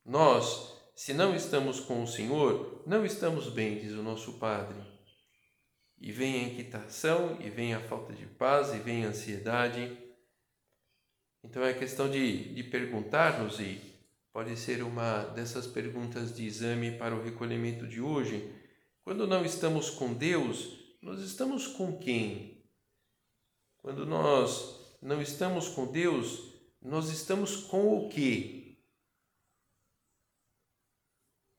Nós, 0.06 0.74
se 0.96 1.14
não 1.14 1.36
estamos 1.36 1.80
com 1.80 2.04
o 2.04 2.08
Senhor, 2.08 2.84
não 2.86 3.06
estamos 3.06 3.50
bem, 3.50 3.80
diz 3.80 3.94
o 3.94 4.04
nosso 4.04 4.34
Padre. 4.34 4.82
E 6.00 6.12
vem 6.12 6.36
a 6.36 6.48
inquietação, 6.50 7.38
e 7.40 7.50
vem 7.50 7.74
a 7.74 7.80
falta 7.80 8.14
de 8.14 8.26
paz, 8.26 8.74
e 8.74 8.80
vem 8.80 9.06
a 9.06 9.10
ansiedade. 9.10 9.98
Então 11.44 11.64
é 11.64 11.74
questão 11.74 12.10
de, 12.10 12.54
de 12.54 12.64
perguntar-nos, 12.64 13.60
e 13.60 13.82
pode 14.32 14.56
ser 14.58 14.82
uma 14.82 15.24
dessas 15.26 15.68
perguntas 15.68 16.34
de 16.36 16.46
exame 16.46 16.98
para 16.98 17.14
o 17.14 17.22
recolhimento 17.22 17.86
de 17.86 18.00
hoje. 18.00 18.50
Quando 19.04 19.28
não 19.28 19.44
estamos 19.44 19.90
com 19.90 20.14
Deus, 20.14 20.96
nós 21.02 21.20
estamos 21.20 21.68
com 21.68 21.98
quem? 21.98 22.64
Quando 23.78 24.06
nós 24.06 24.96
não 25.02 25.22
estamos 25.22 25.68
com 25.68 25.92
Deus, 25.92 26.54
nós 26.82 27.10
estamos 27.10 27.58
com 27.58 27.98
o 27.98 28.10
quê? 28.10 28.78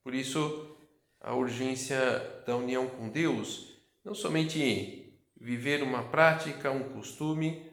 Por 0.03 0.15
isso, 0.15 0.77
a 1.19 1.35
urgência 1.35 1.99
da 2.45 2.55
união 2.55 2.87
com 2.87 3.09
Deus, 3.09 3.75
não 4.03 4.15
somente 4.15 5.19
viver 5.39 5.83
uma 5.83 6.09
prática, 6.09 6.71
um 6.71 6.89
costume, 6.93 7.64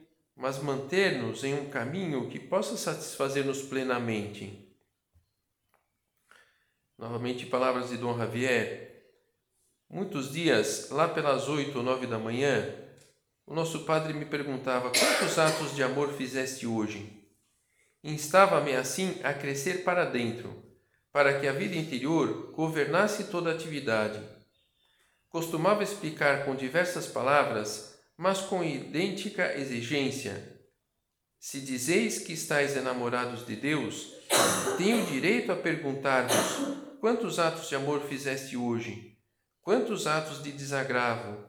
mas 0.43 0.59
manter-nos 0.59 1.45
em 1.45 1.55
um 1.55 1.71
caminho 1.71 2.29
que 2.29 2.37
possa 2.37 2.77
satisfazer-nos 2.77 3.63
plenamente. 3.63 4.77
Novamente, 6.99 7.47
palavras 7.47 7.91
de 7.91 7.97
Dom 7.97 8.19
Javier. 8.19 9.05
Muitos 9.89 10.33
dias, 10.33 10.91
lá 10.91 11.07
pelas 11.07 11.49
oito 11.49 11.79
ou 11.79 11.85
nove 11.85 12.09
da 12.09 12.19
manhã, 12.19 12.75
o 13.47 13.55
nosso 13.55 13.85
padre 13.85 14.13
me 14.13 14.25
perguntava: 14.25 14.91
Quantos 14.91 15.39
atos 15.39 15.77
de 15.77 15.83
amor 15.85 16.13
fizeste 16.13 16.67
hoje? 16.67 17.25
Instava-me 18.03 18.75
assim 18.75 19.21
a 19.23 19.33
crescer 19.33 19.85
para 19.85 20.05
dentro, 20.05 20.61
para 21.13 21.39
que 21.39 21.47
a 21.47 21.53
vida 21.53 21.77
interior 21.77 22.51
governasse 22.51 23.31
toda 23.31 23.51
a 23.51 23.55
atividade. 23.55 24.21
Costumava 25.29 25.85
explicar 25.85 26.45
com 26.45 26.57
diversas 26.57 27.07
palavras, 27.07 27.92
mas 28.17 28.41
com 28.41 28.63
idêntica 28.63 29.57
exigência. 29.57 30.61
Se 31.39 31.61
dizeis 31.61 32.19
que 32.19 32.33
estáis 32.33 32.77
enamorados 32.77 33.45
de 33.45 33.57
Deus, 33.57 34.13
tenho 34.79 35.05
direito 35.07 35.51
a 35.51 35.57
perguntar-vos: 35.57 36.99
quantos 37.01 37.39
atos 37.39 37.69
de 37.69 37.75
amor 37.75 38.03
fizeste 38.03 38.57
hoje? 38.57 39.19
Quantos 39.61 40.07
atos 40.07 40.43
de 40.43 40.53
desagravo? 40.53 41.45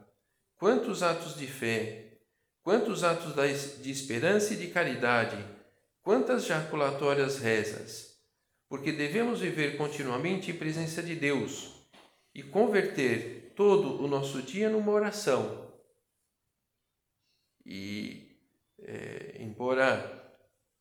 Quantos 0.56 1.04
atos 1.04 1.36
de 1.36 1.46
fé, 1.46 2.20
quantos 2.64 3.04
atos 3.04 3.34
de 3.82 3.92
esperança 3.92 4.54
e 4.54 4.58
de 4.58 4.68
caridade, 4.68 5.38
quantas 6.02 6.46
jaculatórias 6.46 7.38
rezas, 7.38 8.14
porque 8.70 8.92
devemos 8.92 9.42
viver 9.42 9.78
continuamente 9.78 10.52
em 10.52 10.56
presença 10.56 11.04
de 11.04 11.16
Deus 11.16 11.74
e 12.34 12.42
converter 12.42 13.54
todo 13.56 14.04
o 14.04 14.08
nosso 14.08 14.42
dia 14.42 14.70
numa 14.70 14.92
oração. 14.92 15.73
E, 17.66 18.38
é, 18.80 19.38
embora 19.40 20.22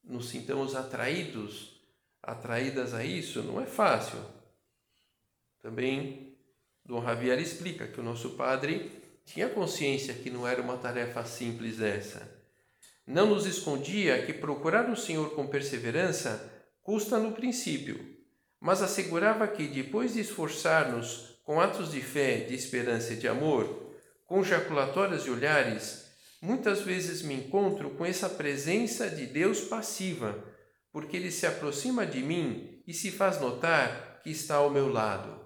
nos 0.03 0.29
sintamos 0.29 0.75
atraídos, 0.75 1.81
atraídas 2.23 2.95
a 2.95 3.05
isso, 3.05 3.42
não 3.42 3.61
é 3.61 3.66
fácil. 3.66 4.18
Também 5.61 6.37
Dom 6.85 7.03
Javier 7.03 7.38
explica 7.38 7.87
que 7.87 8.01
o 8.01 8.03
nosso 8.03 8.31
Padre 8.31 8.90
tinha 9.25 9.49
consciência 9.49 10.14
que 10.14 10.31
não 10.31 10.47
era 10.47 10.61
uma 10.61 10.77
tarefa 10.77 11.25
simples 11.25 11.81
essa. 11.81 12.29
Não 13.07 13.27
nos 13.27 13.47
escondia 13.47 14.25
que 14.27 14.33
procurar 14.33 14.90
o 14.90 14.97
Senhor 14.97 15.35
com 15.35 15.47
perseverança 15.47 16.51
custa 16.83 17.18
no 17.18 17.33
princípio, 17.33 18.16
mas 18.61 18.83
assegurava 18.83 19.47
que, 19.47 19.66
depois 19.66 20.14
de 20.14 20.21
esforçar-nos 20.21 21.40
com 21.45 21.61
atos 21.61 21.90
de 21.90 22.01
fé, 22.01 22.38
de 22.38 22.55
esperança 22.55 23.12
e 23.12 23.16
de 23.16 23.27
amor, 23.27 23.92
com 24.27 24.42
jaculatórias 24.42 25.27
e 25.27 25.31
olhares, 25.31 26.12
muitas 26.43 26.81
vezes 26.81 27.23
me 27.23 27.35
encontro 27.35 27.91
com 27.91 28.05
essa 28.05 28.29
presença 28.29 29.09
de 29.09 29.27
Deus 29.27 29.61
passiva, 29.61 30.45
porque 30.91 31.17
Ele 31.17 31.31
se 31.31 31.47
aproxima 31.47 32.05
de 32.05 32.21
mim 32.21 32.83
e 32.87 32.93
se 32.93 33.13
faz 33.13 33.41
notar 33.41 34.21
que 34.23 34.31
está 34.31 34.57
ao 34.57 34.69
meu 34.69 34.89
lado. 34.89 35.41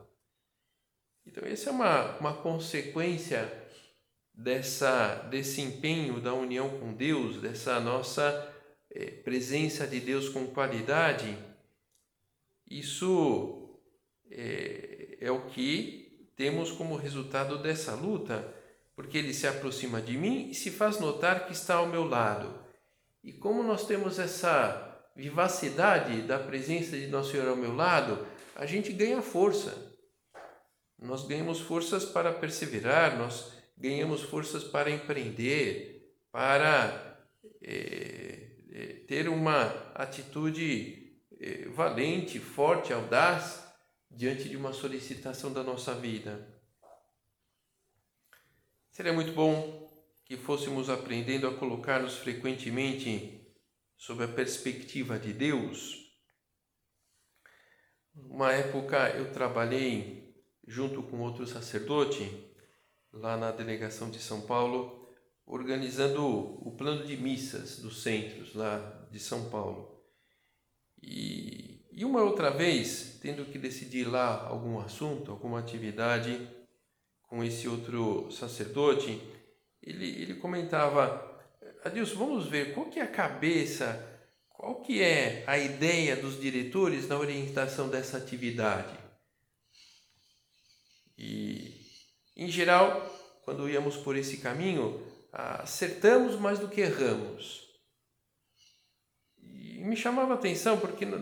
Então, 1.26 1.46
essa 1.46 1.68
é 1.68 1.72
uma, 1.72 2.18
uma 2.18 2.34
consequência 2.34 3.52
dessa, 4.32 5.16
desse 5.30 5.60
empenho 5.60 6.20
da 6.20 6.32
união 6.32 6.80
com 6.80 6.94
Deus, 6.94 7.40
dessa 7.40 7.78
nossa 7.78 8.52
é, 8.90 9.10
presença 9.10 9.86
de 9.86 10.00
Deus 10.00 10.30
com 10.30 10.46
qualidade, 10.46 11.36
isso 12.66 13.80
é, 14.30 15.18
é 15.20 15.30
o 15.30 15.46
que 15.46 16.30
temos 16.36 16.72
como 16.72 16.96
resultado 16.96 17.58
dessa 17.58 17.94
luta, 17.94 18.55
porque 18.96 19.18
ele 19.18 19.34
se 19.34 19.46
aproxima 19.46 20.00
de 20.00 20.16
mim 20.16 20.48
e 20.48 20.54
se 20.54 20.70
faz 20.70 20.98
notar 20.98 21.46
que 21.46 21.52
está 21.52 21.74
ao 21.74 21.86
meu 21.86 22.02
lado. 22.02 22.58
E 23.22 23.30
como 23.32 23.62
nós 23.62 23.86
temos 23.86 24.18
essa 24.18 24.82
vivacidade 25.14 26.22
da 26.22 26.38
presença 26.38 26.96
de 26.96 27.06
Nosso 27.08 27.32
Senhor 27.32 27.48
ao 27.48 27.56
meu 27.56 27.76
lado, 27.76 28.26
a 28.54 28.64
gente 28.64 28.92
ganha 28.92 29.20
força. 29.20 29.94
Nós 30.98 31.26
ganhamos 31.26 31.60
forças 31.60 32.06
para 32.06 32.32
perseverar, 32.32 33.18
nós 33.18 33.52
ganhamos 33.76 34.22
forças 34.22 34.64
para 34.64 34.90
empreender, 34.90 36.10
para 36.32 37.18
é, 37.62 38.48
é, 38.72 38.86
ter 39.06 39.28
uma 39.28 39.66
atitude 39.94 41.20
é, 41.38 41.68
valente, 41.68 42.38
forte, 42.38 42.94
audaz 42.94 43.62
diante 44.10 44.48
de 44.48 44.56
uma 44.56 44.72
solicitação 44.72 45.52
da 45.52 45.62
nossa 45.62 45.94
vida. 45.94 46.55
Seria 48.96 49.12
muito 49.12 49.32
bom 49.32 49.86
que 50.24 50.38
fôssemos 50.38 50.88
aprendendo 50.88 51.46
a 51.46 51.54
colocar-nos 51.54 52.16
frequentemente 52.16 53.46
sob 53.94 54.24
a 54.24 54.28
perspectiva 54.28 55.18
de 55.18 55.34
Deus. 55.34 56.14
Uma 58.14 58.54
época 58.54 59.10
eu 59.10 59.30
trabalhei 59.34 60.34
junto 60.66 61.02
com 61.02 61.20
outro 61.20 61.46
sacerdote 61.46 62.50
lá 63.12 63.36
na 63.36 63.52
delegação 63.52 64.10
de 64.10 64.18
São 64.18 64.46
Paulo, 64.46 65.06
organizando 65.44 66.26
o 66.66 66.74
plano 66.74 67.04
de 67.04 67.18
missas 67.18 67.78
dos 67.80 68.02
centros 68.02 68.54
lá 68.54 69.06
de 69.12 69.20
São 69.20 69.50
Paulo. 69.50 70.02
E, 71.02 71.84
e 71.92 72.02
uma 72.02 72.22
outra 72.22 72.50
vez, 72.50 73.18
tendo 73.20 73.44
que 73.44 73.58
decidir 73.58 74.08
lá 74.08 74.46
algum 74.46 74.80
assunto, 74.80 75.30
alguma 75.30 75.58
atividade 75.58 76.55
com 77.26 77.42
esse 77.42 77.68
outro 77.68 78.30
sacerdote, 78.30 79.20
ele, 79.82 80.22
ele 80.22 80.34
comentava, 80.34 81.40
Adilson, 81.84 82.16
vamos 82.16 82.46
ver 82.46 82.74
qual 82.74 82.86
que 82.86 82.98
é 82.98 83.02
a 83.02 83.10
cabeça, 83.10 84.04
qual 84.48 84.80
que 84.82 85.02
é 85.02 85.44
a 85.46 85.58
ideia 85.58 86.16
dos 86.16 86.40
diretores 86.40 87.08
na 87.08 87.18
orientação 87.18 87.88
dessa 87.88 88.16
atividade. 88.16 88.96
E 91.18 91.86
em 92.36 92.48
geral, 92.48 93.06
quando 93.44 93.68
íamos 93.68 93.96
por 93.96 94.16
esse 94.16 94.38
caminho, 94.38 95.00
acertamos 95.32 96.38
mais 96.38 96.58
do 96.58 96.68
que 96.68 96.80
erramos. 96.80 97.66
E 99.38 99.78
me 99.84 99.96
chamava 99.96 100.34
a 100.34 100.36
atenção 100.36 100.78
porque 100.78 101.06
não, 101.06 101.20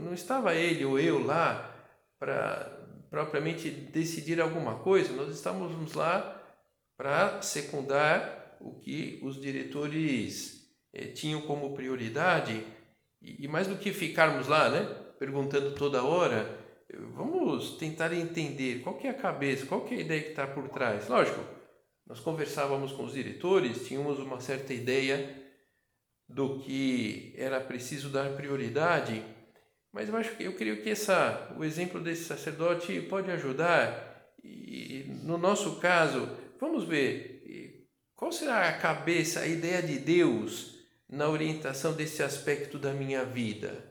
não 0.00 0.14
estava 0.14 0.54
ele 0.54 0.84
ou 0.84 0.98
eu 0.98 1.24
lá 1.24 1.72
para 2.18 2.75
propriamente 3.10 3.70
decidir 3.70 4.40
alguma 4.40 4.78
coisa, 4.80 5.12
nós 5.12 5.34
estávamos 5.34 5.94
lá 5.94 6.42
para 6.96 7.40
secundar 7.42 8.56
o 8.60 8.78
que 8.80 9.20
os 9.22 9.40
diretores 9.40 10.66
eh, 10.92 11.08
tinham 11.08 11.42
como 11.42 11.74
prioridade 11.74 12.64
e, 13.20 13.44
e, 13.44 13.48
mais 13.48 13.66
do 13.66 13.76
que 13.76 13.92
ficarmos 13.92 14.48
lá, 14.48 14.68
né, 14.68 14.84
perguntando 15.18 15.74
toda 15.74 16.04
hora, 16.04 16.58
vamos 17.14 17.76
tentar 17.76 18.12
entender 18.12 18.80
qual 18.80 18.96
que 18.96 19.06
é 19.06 19.10
a 19.10 19.14
cabeça, 19.14 19.66
qual 19.66 19.84
que 19.84 19.94
é 19.94 19.98
a 19.98 20.00
ideia 20.00 20.22
que 20.22 20.30
está 20.30 20.46
por 20.46 20.68
trás. 20.68 21.08
Lógico, 21.08 21.40
nós 22.06 22.20
conversávamos 22.20 22.92
com 22.92 23.04
os 23.04 23.12
diretores, 23.12 23.86
tínhamos 23.86 24.18
uma 24.18 24.40
certa 24.40 24.72
ideia 24.72 25.44
do 26.28 26.60
que 26.60 27.34
era 27.36 27.60
preciso 27.60 28.08
dar 28.08 28.36
prioridade, 28.36 29.22
mas 29.96 30.10
eu 30.10 30.16
acho 30.16 30.36
que 30.36 30.44
eu 30.44 30.52
creio 30.52 30.82
que 30.82 30.90
essa, 30.90 31.56
o 31.56 31.64
exemplo 31.64 31.98
desse 31.98 32.24
sacerdote 32.24 33.00
pode 33.00 33.30
ajudar. 33.30 34.30
E 34.44 35.06
no 35.22 35.38
nosso 35.38 35.76
caso, 35.76 36.28
vamos 36.60 36.84
ver 36.84 37.88
qual 38.14 38.30
será 38.30 38.68
a 38.68 38.74
cabeça, 38.74 39.40
a 39.40 39.46
ideia 39.46 39.82
de 39.82 39.98
Deus 39.98 40.84
na 41.08 41.26
orientação 41.30 41.94
desse 41.94 42.22
aspecto 42.22 42.78
da 42.78 42.92
minha 42.92 43.24
vida. 43.24 43.90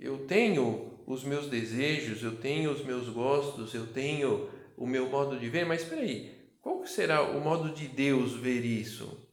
Eu 0.00 0.26
tenho 0.26 1.04
os 1.06 1.22
meus 1.22 1.48
desejos, 1.48 2.22
eu 2.22 2.36
tenho 2.36 2.72
os 2.72 2.82
meus 2.82 3.10
gostos, 3.10 3.74
eu 3.74 3.88
tenho 3.88 4.48
o 4.74 4.86
meu 4.86 5.06
modo 5.10 5.38
de 5.38 5.50
ver, 5.50 5.66
mas 5.66 5.82
espera 5.82 6.00
aí, 6.00 6.48
qual 6.62 6.86
será 6.86 7.20
o 7.20 7.42
modo 7.42 7.74
de 7.74 7.88
Deus 7.88 8.32
ver 8.36 8.64
isso? 8.64 9.28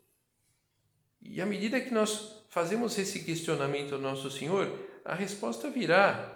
E 1.21 1.39
à 1.39 1.45
medida 1.45 1.79
que 1.79 1.93
nós 1.93 2.43
fazemos 2.49 2.97
esse 2.97 3.23
questionamento 3.23 3.95
ao 3.95 4.01
nosso 4.01 4.29
Senhor, 4.29 4.88
a 5.05 5.15
resposta 5.15 5.69
virá. 5.69 6.35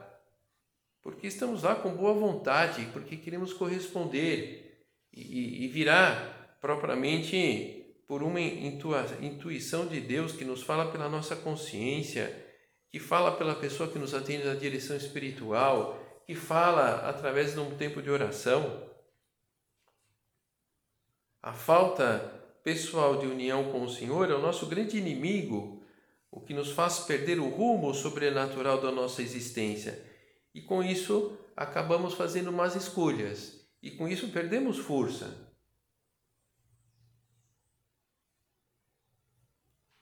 Porque 1.02 1.28
estamos 1.28 1.64
lá 1.64 1.76
com 1.76 1.96
boa 1.96 2.14
vontade, 2.14 2.88
porque 2.94 3.18
queremos 3.18 3.54
corresponder. 3.54 4.86
E, 5.12 5.66
e 5.66 5.68
virá 5.68 6.56
propriamente 6.60 7.84
por 8.08 8.24
uma 8.24 8.40
intuição 8.40 9.88
de 9.88 10.00
Deus 10.00 10.34
que 10.34 10.46
nos 10.46 10.62
fala 10.62 10.92
pela 10.92 11.10
nossa 11.10 11.36
consciência, 11.36 12.34
que 12.92 13.00
fala 13.00 13.36
pela 13.36 13.56
pessoa 13.56 13.90
que 13.90 14.00
nos 14.00 14.14
atende 14.14 14.46
na 14.46 14.56
direção 14.56 14.96
espiritual, 14.96 16.00
que 16.26 16.36
fala 16.36 17.10
através 17.10 17.54
de 17.54 17.60
um 17.60 17.76
tempo 17.76 18.02
de 18.02 18.10
oração. 18.10 18.88
A 21.42 21.54
falta 21.54 22.44
pessoal 22.64 23.18
de 23.18 23.26
união 23.26 23.72
com 23.72 23.84
o 23.84 23.90
Senhor 23.90 24.30
é 24.30 24.34
o 24.34 24.42
nosso 24.42 24.68
grande 24.68 24.98
inimigo, 24.98 25.73
o 26.34 26.42
que 26.42 26.54
nos 26.54 26.72
faz 26.72 27.00
perder 27.02 27.40
o 27.40 27.48
rumo 27.48 27.94
sobrenatural 27.94 28.82
da 28.82 28.92
nossa 28.92 29.22
existência. 29.22 30.04
E 30.54 30.62
com 30.62 30.84
isso 30.84 31.38
acabamos 31.56 32.16
fazendo 32.16 32.52
más 32.52 32.76
escolhas 32.76 33.64
e 33.82 33.92
com 33.92 34.08
isso 34.08 34.30
perdemos 34.30 34.80
força. 34.80 35.54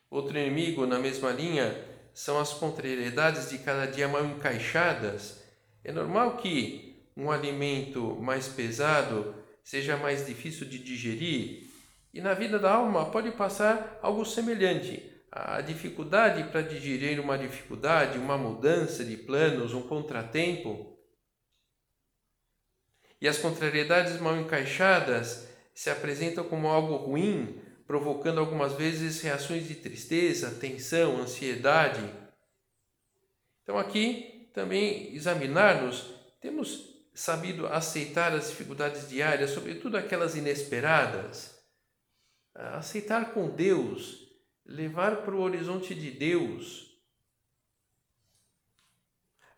Outro 0.10 0.38
inimigo 0.38 0.86
na 0.86 1.00
mesma 1.00 1.32
linha 1.32 1.86
são 2.14 2.40
as 2.40 2.54
contrariedades 2.54 3.50
de 3.50 3.58
cada 3.60 3.86
dia 3.86 4.08
mal 4.08 4.26
encaixadas. 4.26 5.44
É 5.84 5.92
normal 5.92 6.38
que 6.38 7.10
um 7.16 7.30
alimento 7.30 8.16
mais 8.22 8.48
pesado 8.48 9.36
seja 9.64 9.98
mais 9.98 10.26
difícil 10.26 10.66
de 10.66 10.80
digerir. 10.80 11.70
E 12.14 12.22
na 12.22 12.34
vida 12.34 12.58
da 12.58 12.74
alma 12.74 13.12
pode 13.12 13.32
passar 13.32 14.00
algo 14.02 14.26
semelhante. 14.26 15.11
A 15.32 15.62
dificuldade 15.62 16.44
para 16.52 16.62
digerir 16.62 17.18
uma 17.22 17.38
dificuldade, 17.38 18.18
uma 18.18 18.38
mudança 18.38 19.06
de 19.06 19.16
planos, 19.16 19.74
um 19.74 19.82
contratempo. 19.82 20.98
E 23.22 23.28
as 23.30 23.38
contrariedades 23.38 24.20
mal 24.20 24.36
encaixadas 24.36 25.48
se 25.74 25.90
apresentam 25.90 26.44
como 26.44 26.68
algo 26.68 26.98
ruim, 26.98 27.62
provocando 27.88 28.40
algumas 28.40 28.74
vezes 28.74 29.22
reações 29.22 29.68
de 29.68 29.76
tristeza, 29.76 30.60
tensão, 30.60 31.22
ansiedade. 31.22 32.04
Então, 33.64 33.78
aqui 33.78 34.50
também 34.54 35.16
examinar-nos, 35.16 36.14
temos 36.42 36.92
sabido 37.14 37.68
aceitar 37.68 38.34
as 38.34 38.50
dificuldades 38.50 39.08
diárias, 39.08 39.52
sobretudo 39.52 39.96
aquelas 39.96 40.36
inesperadas, 40.36 41.58
aceitar 42.54 43.34
com 43.34 43.50
Deus, 43.50 44.21
levar 44.66 45.18
para 45.24 45.36
o 45.36 45.42
horizonte 45.42 45.94
de 45.94 46.12
Deus, 46.12 46.92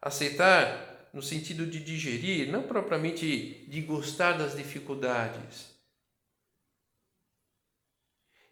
aceitar 0.01 1.09
no 1.13 1.21
sentido 1.21 1.67
de 1.67 1.79
digerir, 1.79 2.51
não 2.51 2.63
propriamente 2.63 3.65
de 3.67 3.81
gostar 3.81 4.33
das 4.33 4.57
dificuldades. 4.57 5.71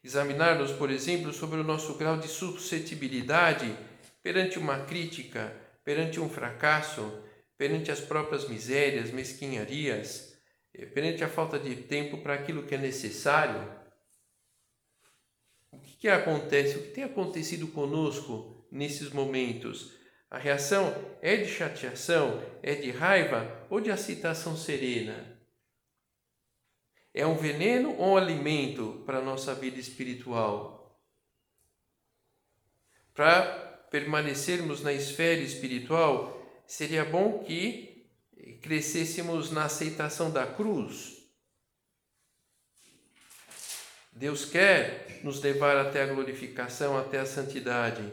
Examinar-nos, 0.04 0.72
por 0.72 0.90
exemplo, 0.90 1.34
sobre 1.34 1.60
o 1.60 1.64
nosso 1.64 1.96
grau 1.96 2.18
de 2.18 2.28
suscetibilidade 2.28 3.76
perante 4.24 4.58
uma 4.58 4.86
crítica, 4.86 5.56
perante 5.84 6.20
um 6.20 6.30
fracasso, 6.30 7.24
perante 7.58 7.92
as 7.92 8.00
próprias 8.00 8.48
misérias, 8.48 9.12
mesquinharias, 9.12 10.36
eh, 10.74 10.86
perante 10.86 11.24
a 11.24 11.30
falta 11.30 11.60
de 11.60 11.76
tempo 11.76 12.18
para 12.20 12.34
aquilo 12.34 12.64
que 12.64 12.76
é 12.76 12.78
necessário. 12.78 13.81
Que 16.02 16.10
acontece? 16.10 16.78
O 16.78 16.82
que 16.82 16.94
tem 16.96 17.04
acontecido 17.04 17.68
conosco 17.68 18.66
nesses 18.72 19.12
momentos? 19.12 19.94
A 20.32 20.40
reação 20.40 20.96
é 21.22 21.38
de 21.38 21.48
chateação, 21.48 22.44
é 22.64 22.74
de 22.74 22.90
raiva 22.90 23.68
ou 23.70 23.80
de 23.80 23.92
aceitação 23.92 24.58
serena? 24.58 25.40
É 27.14 27.24
um 27.24 27.38
veneno 27.38 27.96
ou 28.00 28.14
um 28.14 28.18
alimento 28.18 29.04
para 29.06 29.20
a 29.20 29.24
nossa 29.24 29.54
vida 29.54 29.80
espiritual? 29.80 31.00
Para 33.14 33.44
permanecermos 33.92 34.82
na 34.82 34.92
esfera 34.92 35.42
espiritual, 35.42 36.42
seria 36.66 37.06
bom 37.06 37.44
que 37.44 38.10
crescêssemos 38.64 39.52
na 39.52 39.66
aceitação 39.66 40.32
da 40.32 40.48
cruz. 40.48 41.21
Deus 44.12 44.45
quer 44.45 45.19
nos 45.24 45.41
levar 45.41 45.78
até 45.78 46.04
a 46.04 46.08
glorificação, 46.08 46.97
até 46.97 47.19
a 47.19 47.26
santidade. 47.26 48.04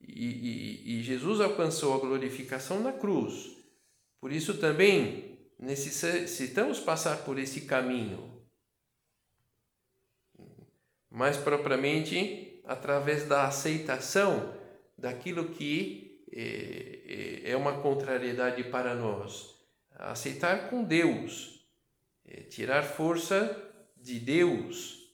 E, 0.00 0.24
e, 0.24 0.98
e 0.98 1.02
Jesus 1.02 1.40
alcançou 1.40 1.94
a 1.94 1.98
glorificação 1.98 2.80
na 2.80 2.92
cruz. 2.92 3.56
Por 4.20 4.32
isso 4.32 4.58
também 4.58 5.38
necessitamos 5.58 6.78
passar 6.78 7.24
por 7.24 7.38
esse 7.38 7.62
caminho. 7.62 8.44
Mais 11.10 11.36
propriamente 11.36 12.60
através 12.64 13.26
da 13.26 13.46
aceitação 13.46 14.54
daquilo 14.96 15.50
que 15.50 16.24
é, 16.32 17.42
é, 17.44 17.50
é 17.50 17.56
uma 17.56 17.80
contrariedade 17.80 18.64
para 18.64 18.94
nós. 18.94 19.54
Aceitar 19.90 20.68
com 20.68 20.84
Deus, 20.84 21.66
é 22.26 22.42
tirar 22.42 22.82
força 22.82 23.62
de 23.96 24.18
Deus 24.18 25.05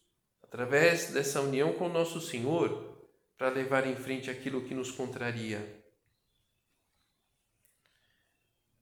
através 0.53 1.07
dessa 1.07 1.41
união 1.41 1.73
com 1.73 1.88
nosso 1.88 2.21
Senhor 2.21 2.95
para 3.38 3.49
levar 3.49 3.87
em 3.87 3.97
frente 3.97 4.29
aquilo 4.29 4.61
que 4.61 4.75
nos 4.75 4.91
contraria. 4.91 5.83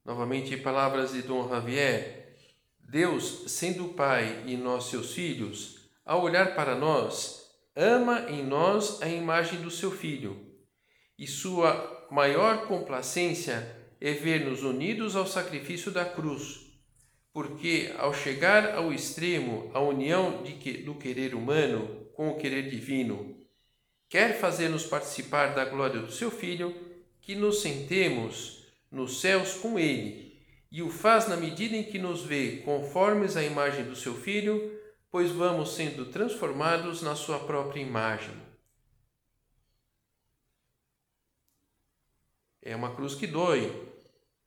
Novamente, 0.04 0.56
palavras 0.56 1.12
de 1.12 1.22
Dom 1.22 1.48
Javier. 1.48 2.34
Deus, 2.80 3.44
sendo 3.52 3.94
Pai 3.94 4.42
e 4.46 4.56
nós 4.56 4.86
seus 4.86 5.14
filhos, 5.14 5.88
ao 6.04 6.22
olhar 6.22 6.56
para 6.56 6.74
nós, 6.74 7.48
ama 7.76 8.28
em 8.28 8.44
nós 8.44 9.00
a 9.00 9.08
imagem 9.08 9.62
do 9.62 9.70
seu 9.70 9.92
Filho 9.92 10.44
e 11.16 11.24
sua 11.24 12.08
maior 12.10 12.66
complacência 12.66 13.76
é 14.00 14.12
ver-nos 14.12 14.64
unidos 14.64 15.14
ao 15.14 15.24
sacrifício 15.24 15.92
da 15.92 16.04
cruz, 16.04 16.69
porque 17.32 17.94
ao 17.98 18.12
chegar 18.12 18.74
ao 18.74 18.92
extremo 18.92 19.70
a 19.72 19.80
união 19.80 20.42
que, 20.42 20.78
do 20.78 20.94
querer 20.94 21.34
humano 21.34 22.06
com 22.14 22.30
o 22.30 22.36
querer 22.36 22.68
divino, 22.68 23.36
quer 24.08 24.38
fazer-nos 24.38 24.84
participar 24.84 25.54
da 25.54 25.64
glória 25.64 26.00
do 26.00 26.12
seu 26.12 26.30
Filho, 26.30 26.74
que 27.20 27.34
nos 27.34 27.62
sentemos 27.62 28.66
nos 28.90 29.20
céus 29.20 29.54
com 29.54 29.78
ele, 29.78 30.42
e 30.72 30.82
o 30.82 30.90
faz 30.90 31.28
na 31.28 31.36
medida 31.36 31.76
em 31.76 31.84
que 31.84 31.98
nos 31.98 32.22
vê 32.22 32.58
conformes 32.64 33.36
à 33.36 33.42
imagem 33.42 33.84
do 33.84 33.94
seu 33.94 34.14
Filho, 34.14 34.78
pois 35.10 35.30
vamos 35.30 35.74
sendo 35.74 36.06
transformados 36.06 37.02
na 37.02 37.14
sua 37.14 37.38
própria 37.40 37.80
imagem. 37.80 38.34
É 42.62 42.76
uma 42.76 42.94
cruz 42.94 43.14
que 43.14 43.26
dói. 43.26 43.89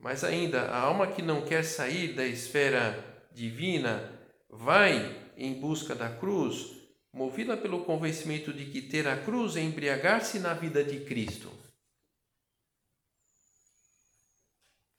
Mas 0.03 0.21
ainda, 0.25 0.63
a 0.63 0.81
alma 0.81 1.07
que 1.07 1.21
não 1.21 1.45
quer 1.45 1.63
sair 1.63 2.13
da 2.13 2.25
esfera 2.25 3.25
divina 3.31 4.11
vai 4.49 5.31
em 5.37 5.53
busca 5.53 5.95
da 5.95 6.09
cruz, 6.09 6.73
movida 7.13 7.55
pelo 7.55 7.85
convencimento 7.85 8.51
de 8.51 8.65
que 8.65 8.81
ter 8.81 9.07
a 9.07 9.15
cruz 9.23 9.55
é 9.55 9.61
embriagar-se 9.61 10.39
na 10.39 10.53
vida 10.53 10.83
de 10.83 11.05
Cristo. 11.05 11.49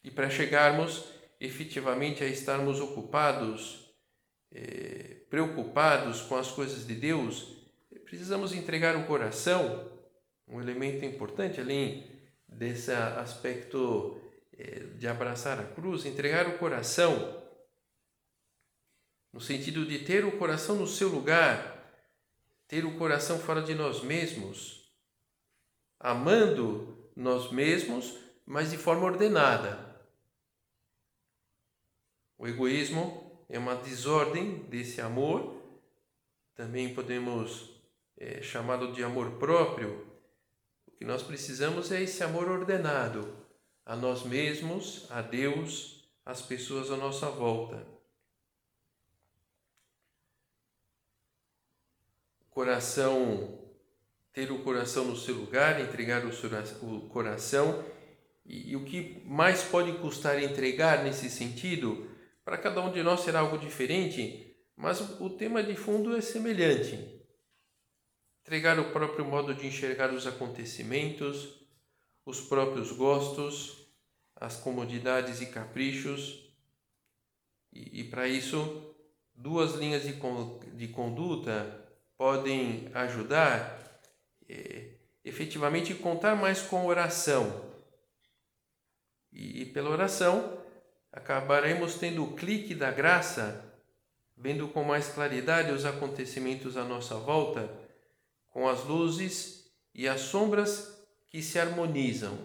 E 0.03 0.11
para 0.11 0.31
chegarmos 0.31 1.05
efetivamente 1.39 2.25
a 2.25 2.27
estarmos 2.27 2.81
ocupados, 2.81 3.95
eh, 4.55 5.27
preocupados 5.29 6.23
com 6.23 6.37
as 6.37 6.51
coisas 6.51 6.87
de 6.87 6.95
Deus, 6.95 7.55
precisamos 8.07 8.55
entregar 8.55 8.97
o 8.97 9.05
coração, 9.05 9.87
um 10.49 10.63
elemento 10.63 11.05
importante 11.05 11.61
ali 11.61 12.11
desse 12.49 12.91
aspecto 12.91 14.24
de 15.05 15.09
abraçar 15.09 15.59
a 15.59 15.65
cruz, 15.65 16.07
entregar 16.07 16.49
o 16.49 16.59
coração, 16.59 17.43
no 19.33 19.41
sentido 19.41 19.85
de 19.85 19.99
ter 19.99 20.25
o 20.25 20.39
coração 20.39 20.77
no 20.77 20.87
seu 20.87 21.09
lugar, 21.09 21.75
ter 22.69 22.85
o 22.85 22.97
coração 22.97 23.39
fora 23.39 23.63
de 23.63 23.75
nós 23.75 24.03
mesmos, 24.03 24.91
amando 25.99 27.11
nós 27.17 27.51
mesmos, 27.51 28.17
mas 28.47 28.71
de 28.71 28.79
forma 28.79 29.05
ordenada. 29.05 30.03
O 32.39 32.47
egoísmo 32.47 33.45
é 33.49 33.59
uma 33.59 33.75
desordem 33.75 34.61
desse 34.65 35.01
amor, 35.01 35.63
também 36.55 36.95
podemos 36.95 37.83
é, 38.17 38.41
chamá-lo 38.41 38.93
de 38.93 39.03
amor 39.03 39.33
próprio. 39.33 40.07
O 40.87 40.93
que 40.93 41.05
nós 41.05 41.23
precisamos 41.23 41.91
é 41.91 42.03
esse 42.03 42.23
amor 42.23 42.49
ordenado 42.49 43.44
a 43.85 43.95
nós 43.95 44.23
mesmos, 44.23 45.07
a 45.11 45.21
Deus, 45.21 46.09
às 46.25 46.41
pessoas 46.41 46.91
à 46.91 46.97
nossa 46.97 47.29
volta. 47.29 47.87
Coração, 52.51 53.59
ter 54.33 54.51
o 54.51 54.63
coração 54.63 55.05
no 55.05 55.17
seu 55.17 55.35
lugar, 55.35 55.81
entregar 55.81 56.23
o 56.25 57.09
coração. 57.09 57.85
E, 58.47 58.71
e 58.71 58.77
o 58.77 58.85
que 58.85 59.23
mais 59.25 59.63
pode 59.63 59.93
custar 59.99 60.43
entregar 60.43 61.03
nesse 61.03 61.29
sentido, 61.29 62.11
para 62.45 62.59
cada 62.59 62.81
um 62.81 62.93
de 62.93 63.03
nós 63.03 63.21
será 63.21 63.41
algo 63.41 63.59
diferente, 63.59 64.57
mas 64.77 65.01
o 65.21 65.31
tema 65.31 65.63
de 65.63 65.75
fundo 65.75 66.17
é 66.17 66.21
semelhante. 66.21 67.23
Entregar 68.43 68.79
o 68.79 68.93
próprio 68.93 69.25
modo 69.25 69.55
de 69.55 69.67
enxergar 69.67 70.13
os 70.13 70.27
acontecimentos, 70.27 71.64
os 72.25 72.41
próprios 72.41 72.93
gostos, 72.93 73.87
as 74.37 74.57
comodidades 74.57 75.41
e 75.41 75.47
caprichos. 75.47 76.43
E, 77.73 78.01
e 78.01 78.05
para 78.05 78.27
isso, 78.27 78.95
duas 79.35 79.75
linhas 79.75 80.03
de, 80.03 80.15
de 80.75 80.89
conduta 80.89 81.85
podem 82.17 82.91
ajudar 82.95 84.01
é, 84.49 84.95
efetivamente 85.25 85.95
contar 85.95 86.35
mais 86.35 86.63
com 86.63 86.87
oração. 86.87 87.73
E, 89.33 89.63
e 89.63 89.67
pela 89.67 89.91
oração 89.91 90.59
acabaremos 91.13 91.95
tendo 91.95 92.25
o 92.25 92.35
clique 92.35 92.75
da 92.75 92.91
graça, 92.91 93.73
vendo 94.37 94.67
com 94.69 94.83
mais 94.83 95.09
claridade 95.09 95.71
os 95.71 95.85
acontecimentos 95.85 96.77
à 96.77 96.85
nossa 96.85 97.17
volta, 97.17 97.71
com 98.51 98.69
as 98.69 98.85
luzes 98.85 99.71
e 99.95 100.09
as 100.09 100.21
sombras 100.23 100.94
que 101.35 101.43
se 101.43 101.59
harmonizam. 101.59 102.39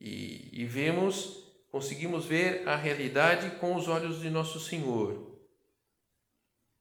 E, 0.00 0.50
e 0.52 0.64
vemos, 0.64 1.52
conseguimos 1.68 2.26
ver 2.26 2.62
a 2.68 2.76
realidade 2.76 3.58
com 3.58 3.74
os 3.74 3.88
olhos 3.88 4.20
de 4.20 4.30
Nosso 4.30 4.60
Senhor. 4.60 5.36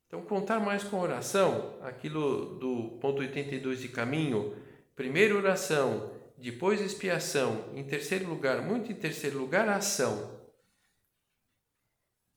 Então, 0.05 0.21
contar 0.21 0.59
mais 0.59 0.83
com 0.83 0.99
oração, 0.99 1.79
aquilo 1.81 2.59
do 2.59 2.99
ponto 2.99 3.19
82 3.21 3.79
de 3.79 3.87
caminho, 3.87 4.55
primeiro 4.95 5.37
oração, 5.37 6.13
depois 6.37 6.79
expiação, 6.79 7.71
em 7.73 7.83
terceiro 7.83 8.29
lugar, 8.29 8.61
muito 8.61 8.91
em 8.91 8.95
terceiro 8.95 9.39
lugar, 9.39 9.67
ação. 9.67 10.39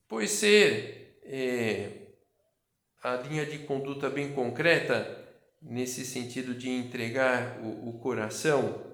Pois 0.08 0.30
ser 0.30 1.20
é, 1.22 2.12
a 3.02 3.16
linha 3.16 3.44
de 3.44 3.58
conduta 3.58 4.08
bem 4.08 4.32
concreta, 4.32 5.25
nesse 5.60 6.04
sentido 6.04 6.54
de 6.54 6.68
entregar 6.68 7.60
o, 7.60 7.90
o 7.90 7.98
coração 7.98 8.84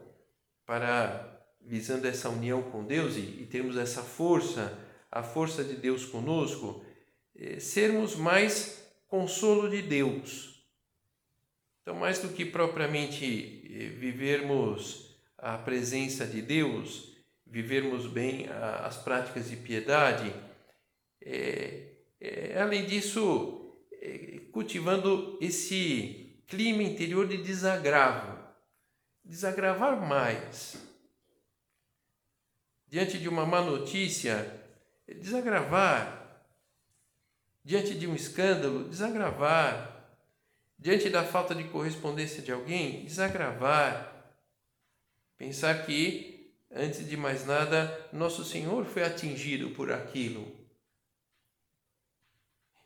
para 0.65 1.29
visando 1.61 2.07
essa 2.07 2.29
união 2.29 2.63
com 2.63 2.85
Deus 2.85 3.17
e, 3.17 3.21
e 3.21 3.47
termos 3.47 3.77
essa 3.77 4.03
força, 4.03 4.79
a 5.11 5.23
força 5.23 5.63
de 5.63 5.75
Deus 5.75 6.05
conosco, 6.05 6.85
é, 7.37 7.61
sermos 7.61 8.17
mais 8.17 8.83
consolo 9.09 9.69
de 9.69 9.83
Deus. 9.83 10.65
Então, 11.83 11.95
mais 11.97 12.19
do 12.19 12.29
que 12.29 12.45
propriamente 12.45 13.65
é, 13.65 13.89
vivermos 13.89 15.17
a 15.39 15.59
presença 15.59 16.27
de 16.27 16.41
Deus, 16.41 17.17
vivermos 17.47 18.07
bem 18.07 18.49
a, 18.49 18.87
as 18.87 18.97
práticas 18.97 19.51
de 19.51 19.57
piedade, 19.57 20.33
é, 21.21 21.89
é, 22.21 22.61
além 22.61 22.87
disso, 22.87 23.77
é, 24.01 24.41
cultivando 24.53 25.37
esse 25.41 26.22
clima 26.53 26.83
interior 26.83 27.27
de 27.27 27.39
desagravo, 27.39 28.39
desagravar 29.25 29.99
mais. 30.07 30.77
Diante 32.87 33.19
de 33.19 33.27
uma 33.27 33.47
má 33.47 33.63
notícia, 33.63 34.63
desagravar. 35.09 36.45
Diante 37.65 37.95
de 37.95 38.07
um 38.07 38.15
escândalo, 38.15 38.87
desagravar. 38.87 40.15
Diante 40.79 41.09
da 41.09 41.25
falta 41.25 41.55
de 41.55 41.65
correspondência 41.65 42.43
de 42.43 42.53
alguém, 42.53 43.03
desagravar. 43.07 44.13
Pensar 45.39 45.87
que, 45.87 46.55
antes 46.71 47.09
de 47.09 47.17
mais 47.17 47.47
nada, 47.47 48.11
nosso 48.13 48.45
Senhor 48.45 48.85
foi 48.85 49.03
atingido 49.03 49.71
por 49.71 49.91
aquilo. 49.91 50.55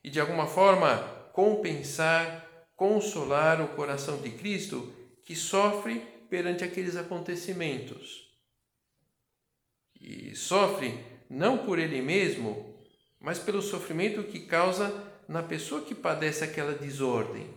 E 0.04 0.08
de 0.08 0.20
alguma 0.20 0.46
forma 0.46 0.98
compensar 1.32 2.45
consolar 2.76 3.60
o 3.62 3.68
coração 3.68 4.20
de 4.20 4.30
Cristo 4.30 4.92
que 5.24 5.34
sofre 5.34 6.00
perante 6.28 6.62
aqueles 6.62 6.94
acontecimentos. 6.94 8.30
E 9.98 10.36
sofre 10.36 11.02
não 11.28 11.64
por 11.64 11.78
ele 11.78 12.00
mesmo, 12.02 12.76
mas 13.18 13.38
pelo 13.38 13.62
sofrimento 13.62 14.22
que 14.22 14.40
causa 14.40 15.12
na 15.26 15.42
pessoa 15.42 15.82
que 15.82 15.94
padece 15.94 16.44
aquela 16.44 16.74
desordem. 16.74 17.52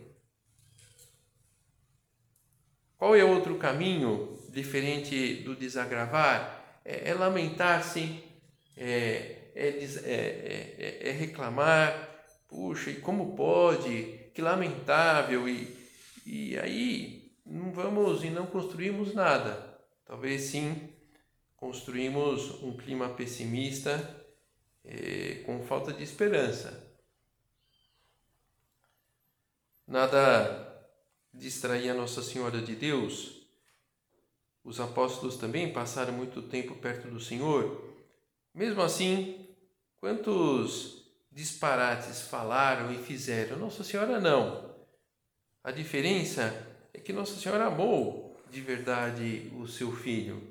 Qual 2.97 3.15
é 3.15 3.23
outro 3.23 3.57
caminho 3.57 4.37
diferente 4.49 5.35
do 5.43 5.55
desagravar? 5.55 6.81
É, 6.83 7.11
é 7.11 7.13
lamentar-se, 7.13 8.23
é, 8.75 9.51
é, 9.55 9.67
é, 9.67 11.09
é 11.09 11.11
reclamar, 11.11 12.25
puxa, 12.47 12.89
e 12.89 12.95
como 12.95 13.35
pode? 13.35 14.18
Que 14.33 14.41
lamentável, 14.41 15.47
e, 15.47 15.75
e 16.25 16.57
aí 16.59 17.31
não 17.45 17.71
vamos 17.71 18.23
e 18.23 18.29
não 18.29 18.45
construímos 18.45 19.13
nada. 19.13 19.79
Talvez 20.05 20.43
sim 20.43 20.89
construímos 21.55 22.61
um 22.63 22.75
clima 22.77 23.09
pessimista 23.09 24.25
eh, 24.83 25.43
com 25.45 25.63
falta 25.65 25.91
de 25.91 26.03
esperança. 26.03 26.87
Nada 29.85 30.69
distraía 31.33 31.93
Nossa 31.93 32.21
Senhora 32.21 32.61
de 32.61 32.75
Deus. 32.75 33.47
Os 34.63 34.79
apóstolos 34.79 35.37
também 35.37 35.73
passaram 35.73 36.13
muito 36.13 36.43
tempo 36.43 36.75
perto 36.75 37.07
do 37.07 37.19
Senhor. 37.19 37.89
Mesmo 38.53 38.81
assim, 38.81 39.47
quantos 39.99 40.98
disparates 41.31 42.21
falaram 42.21 42.91
e 42.91 42.97
fizeram. 42.97 43.57
Nossa 43.57 43.83
Senhora 43.83 44.19
não. 44.19 44.75
A 45.63 45.71
diferença 45.71 46.67
é 46.93 46.99
que 46.99 47.13
Nossa 47.13 47.39
Senhora 47.39 47.65
amou 47.65 48.35
de 48.49 48.61
verdade 48.61 49.51
o 49.57 49.67
seu 49.67 49.91
filho. 49.91 50.41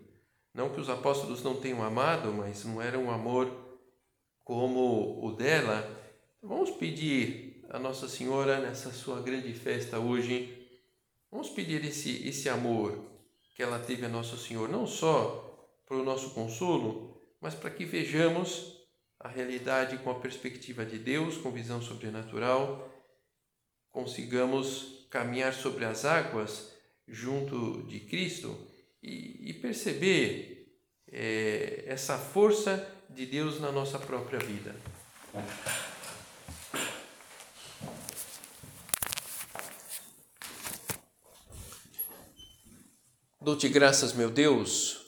Não 0.54 0.70
que 0.70 0.80
os 0.80 0.88
apóstolos 0.88 1.42
não 1.42 1.60
tenham 1.60 1.82
amado, 1.82 2.32
mas 2.32 2.64
não 2.64 2.80
era 2.80 2.98
um 2.98 3.10
amor 3.10 3.50
como 4.44 5.24
o 5.24 5.32
dela. 5.32 5.88
Vamos 6.42 6.70
pedir 6.70 7.64
a 7.68 7.78
Nossa 7.78 8.08
Senhora 8.08 8.60
nessa 8.60 8.92
sua 8.92 9.20
grande 9.20 9.52
festa 9.52 9.98
hoje. 9.98 10.66
Vamos 11.30 11.50
pedir 11.50 11.84
esse, 11.84 12.26
esse 12.26 12.48
amor 12.48 13.04
que 13.54 13.62
ela 13.62 13.78
teve 13.78 14.06
a 14.06 14.08
Nosso 14.08 14.36
Senhor, 14.36 14.68
não 14.68 14.86
só 14.86 15.44
para 15.86 15.96
o 15.96 16.04
nosso 16.04 16.30
consolo, 16.30 17.20
mas 17.40 17.54
para 17.54 17.70
que 17.70 17.84
vejamos 17.84 18.77
a 19.20 19.28
realidade 19.28 19.98
com 19.98 20.10
a 20.10 20.20
perspectiva 20.20 20.84
de 20.84 20.98
Deus, 20.98 21.36
com 21.36 21.50
visão 21.50 21.82
sobrenatural, 21.82 22.88
consigamos 23.90 25.06
caminhar 25.10 25.52
sobre 25.52 25.84
as 25.84 26.04
águas 26.04 26.72
junto 27.06 27.82
de 27.84 28.00
Cristo 28.00 28.56
e, 29.02 29.50
e 29.50 29.54
perceber 29.54 30.76
é, 31.10 31.84
essa 31.86 32.18
força 32.18 32.86
de 33.08 33.26
Deus 33.26 33.60
na 33.60 33.72
nossa 33.72 33.98
própria 33.98 34.38
vida. 34.38 34.76
Dou-te 43.40 43.68
graças, 43.68 44.12
meu 44.12 44.30
Deus, 44.30 45.07